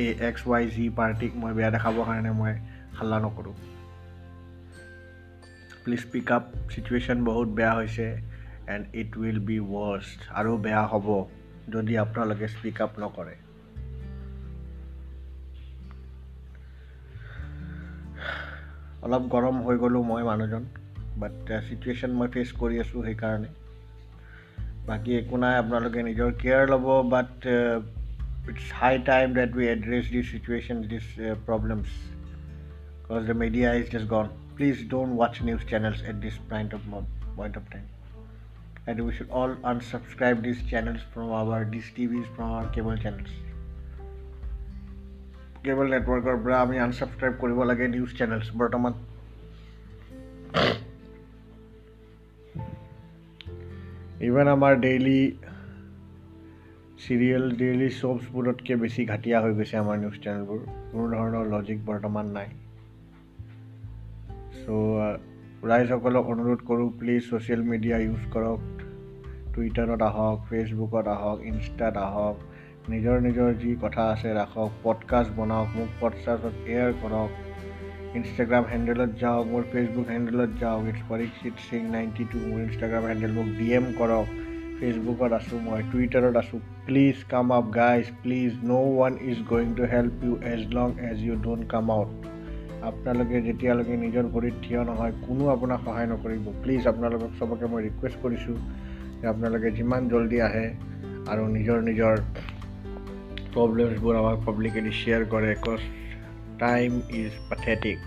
এই 0.00 0.08
X 0.28 0.42
Y 0.50 0.64
Z 0.74 0.84
পাৰ্টিক 0.98 1.32
মই 1.42 1.52
বেয়া 1.58 1.70
দেখাবৰ 1.76 2.04
কাৰণে 2.08 2.30
মই 2.40 2.52
হাল্লা 2.98 3.18
নকৰোঁ 3.24 3.54
প্লিজ 5.84 6.02
পিক 6.12 6.28
আপ 6.36 6.44
চিটুৱেশ্যন 6.72 7.18
বহুত 7.28 7.48
বেয়া 7.58 7.72
হৈছে 7.78 8.06
and 8.74 8.84
it 9.00 9.10
will 9.20 9.38
be 9.48 9.56
worst 9.72 10.20
আৰু 10.38 10.50
বেয়া 10.66 10.84
হ'ব 10.92 11.08
যদি 11.74 11.92
আপোনালোকে 12.04 12.46
স্পীক 12.54 12.78
আপ 12.86 12.92
নকৰে 13.04 13.34
অলপ 19.03 19.23
গৰম 19.33 19.61
হৈ 19.65 19.75
গ'লোঁ 19.83 20.03
মই 20.11 20.23
মানুহজন 20.29 20.63
বাট 21.21 21.35
চিটুৱেশ্যন 21.67 22.15
মই 22.19 22.31
ফেচ 22.33 22.49
কৰি 22.61 22.79
আছোঁ 22.83 23.03
সেইকাৰণে 23.07 23.49
বাকী 24.87 25.11
একো 25.21 25.35
নাই 25.43 25.59
আপোনালোকে 25.61 25.99
নিজৰ 26.09 26.29
কেয়াৰ 26.41 26.63
ল'ব 26.73 26.85
but 27.15 27.33
it's 28.49 28.65
high 28.81 29.03
time 29.11 29.37
that 29.39 29.51
we 29.57 29.65
address 29.75 30.05
this 30.15 30.25
situation 30.31 30.77
this 30.91 31.05
problems 31.47 31.87
because 32.97 33.23
the 33.29 33.37
media 33.43 33.67
is 33.73 33.85
just 33.93 34.07
gone 34.15 34.27
please 34.57 34.75
don't 34.91 35.11
watch 35.21 35.33
news 35.47 35.61
channels 35.71 35.99
at 36.09 36.15
this 36.25 36.35
point 36.51 36.69
of 36.75 36.81
point 37.37 37.55
of 37.57 37.71
time 37.71 37.85
and 38.87 39.05
we 39.05 39.13
should 39.13 39.29
all 39.29 39.51
unsubscribe 39.71 40.41
these 40.41 40.61
channels 40.69 41.01
from 41.13 41.31
our 41.31 41.57
these 41.65 41.89
TVs 41.95 42.27
from 42.35 42.51
our 42.51 42.67
cable 42.67 42.97
channels. 42.97 43.33
Cable 45.64 45.86
নেটৱৰ্কৰ 45.90 46.36
পৰা 46.44 46.56
আমি 46.60 46.78
unsubscribe 46.78 47.34
কৰিব 47.40 47.58
লাগে 47.64 47.86
news 47.88 48.10
channels 48.18 48.48
বৰ্তমান। 48.56 48.92
Even 54.20 54.48
আমাৰ 54.48 54.76
daily 54.76 55.20
serial 57.06 57.56
daily 57.56 57.90
শ্ব'পছবোৰতকৈ 57.90 58.76
বেছি 58.76 59.04
ঘাটিয়া 59.04 59.40
হৈ 59.40 59.54
গৈছে 59.54 59.76
আমাৰ 59.76 59.96
নিউজ 59.98 60.16
চেনেলবোৰ 60.24 60.60
কোনো 60.92 61.04
ধৰণৰ 61.16 61.46
লজিক 61.46 61.78
বৰ্তমান 61.86 62.26
নাই। 62.26 62.48
চ' 64.60 64.68
ৰাইজসকলক 65.64 66.24
অনুৰোধ 66.26 66.60
কৰোঁ 66.66 66.90
প্লিজ 66.98 67.22
ছ'চিয়েল 67.30 67.62
মিডিয়া 67.62 67.96
ইউজ 67.98 68.22
কৰক। 68.32 68.60
টুইটাৰত 69.54 70.02
আহক 70.02 70.38
ফেচবুকত 70.50 71.06
আহক 71.08 71.38
ইনষ্টাত 71.42 71.96
আহক। 71.96 72.36
নিজৰ 72.92 73.20
নিজৰ 73.20 73.52
যি 73.60 73.70
কথা 73.82 74.02
আছে 74.12 74.28
ৰাখক 74.34 74.70
পডকাষ্ট 74.82 75.30
বনাওক 75.36 75.68
মোক 75.76 75.92
পডকাষ্টত 76.00 76.54
এয়াৰ 76.66 76.92
কৰক 77.02 77.30
ইনষ্টাগ্ৰাম 78.16 78.64
হেণ্ডেলত 78.72 79.10
যাওক 79.20 79.46
মোৰ 79.46 79.62
ফেচবুক 79.72 80.06
হেণ্ডেলত 80.10 80.50
যাওক 80.60 80.82
it's 80.88 81.02
Parikshit 81.08 81.54
Singh 81.68 81.82
ninety 81.90 82.24
two 82.32 82.38
মোৰ 82.48 82.60
ইনষ্টাগ্ৰাম 82.66 83.04
হেণ্ডেল 83.06 83.32
মোক 83.32 83.48
ডি 83.58 83.68
এম 83.72 83.86
কৰক 83.98 84.26
ফেচবুকত 84.80 85.32
আছোঁ 85.32 85.58
মই 85.60 85.80
টুইটাৰত 85.92 86.36
আছোঁ। 86.36 86.60
Please 86.86 87.16
come 87.28 87.46
up 87.52 87.64
guys 87.74 88.06
please 88.22 88.52
no' 88.64 88.84
one 88.90 89.12
is 89.30 89.38
going 89.50 89.68
to 89.74 89.84
help 89.84 90.14
you 90.24 90.34
as 90.52 90.62
long 90.76 90.88
as 91.10 91.18
you 91.26 91.34
don't 91.42 91.64
come 91.68 91.86
out 91.90 92.08
আপোনালোকে 92.88 93.36
যেতিয়ালৈকে 93.46 93.94
নিজৰ 94.04 94.24
ভৰিত 94.34 94.54
থিয় 94.64 94.80
নহয় 94.84 95.12
কোনো 95.26 95.44
আপোনাক 95.48 95.80
সহায় 95.84 96.08
নকৰিব। 96.12 96.44
প্লিজ 96.62 96.82
আপোনালোকক 96.86 97.30
চবকে 97.38 97.66
মই 97.72 97.80
ৰিকুৱেষ্ট 97.86 98.16
কৰিছোঁ 98.24 98.56
যে 99.20 99.26
আপোনালোকে 99.26 99.68
যিমান 99.78 100.02
জল্দি 100.08 100.38
আহে 100.48 100.66
আৰু 101.32 101.42
নিজৰ 101.56 101.78
নিজৰ 101.88 102.14
প্রবলেমসগুলো 103.54 104.16
আমার 104.18 104.36
পাবলিকলি 104.46 104.92
শেয়ার 104.92 105.22
করে 105.24 105.50
cause 105.62 105.80
time 106.58 106.90
is 107.12 107.32
pathetic 107.48 108.00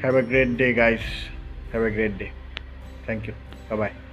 have 0.00 0.14
a 0.16 0.22
great 0.28 0.50
day 0.56 0.68
guys 0.72 1.04
have 1.70 1.82
a 1.82 1.90
great 1.90 2.14
day 2.18 2.26
thank 3.04 3.20
you 3.28 3.34
bye 3.78 4.03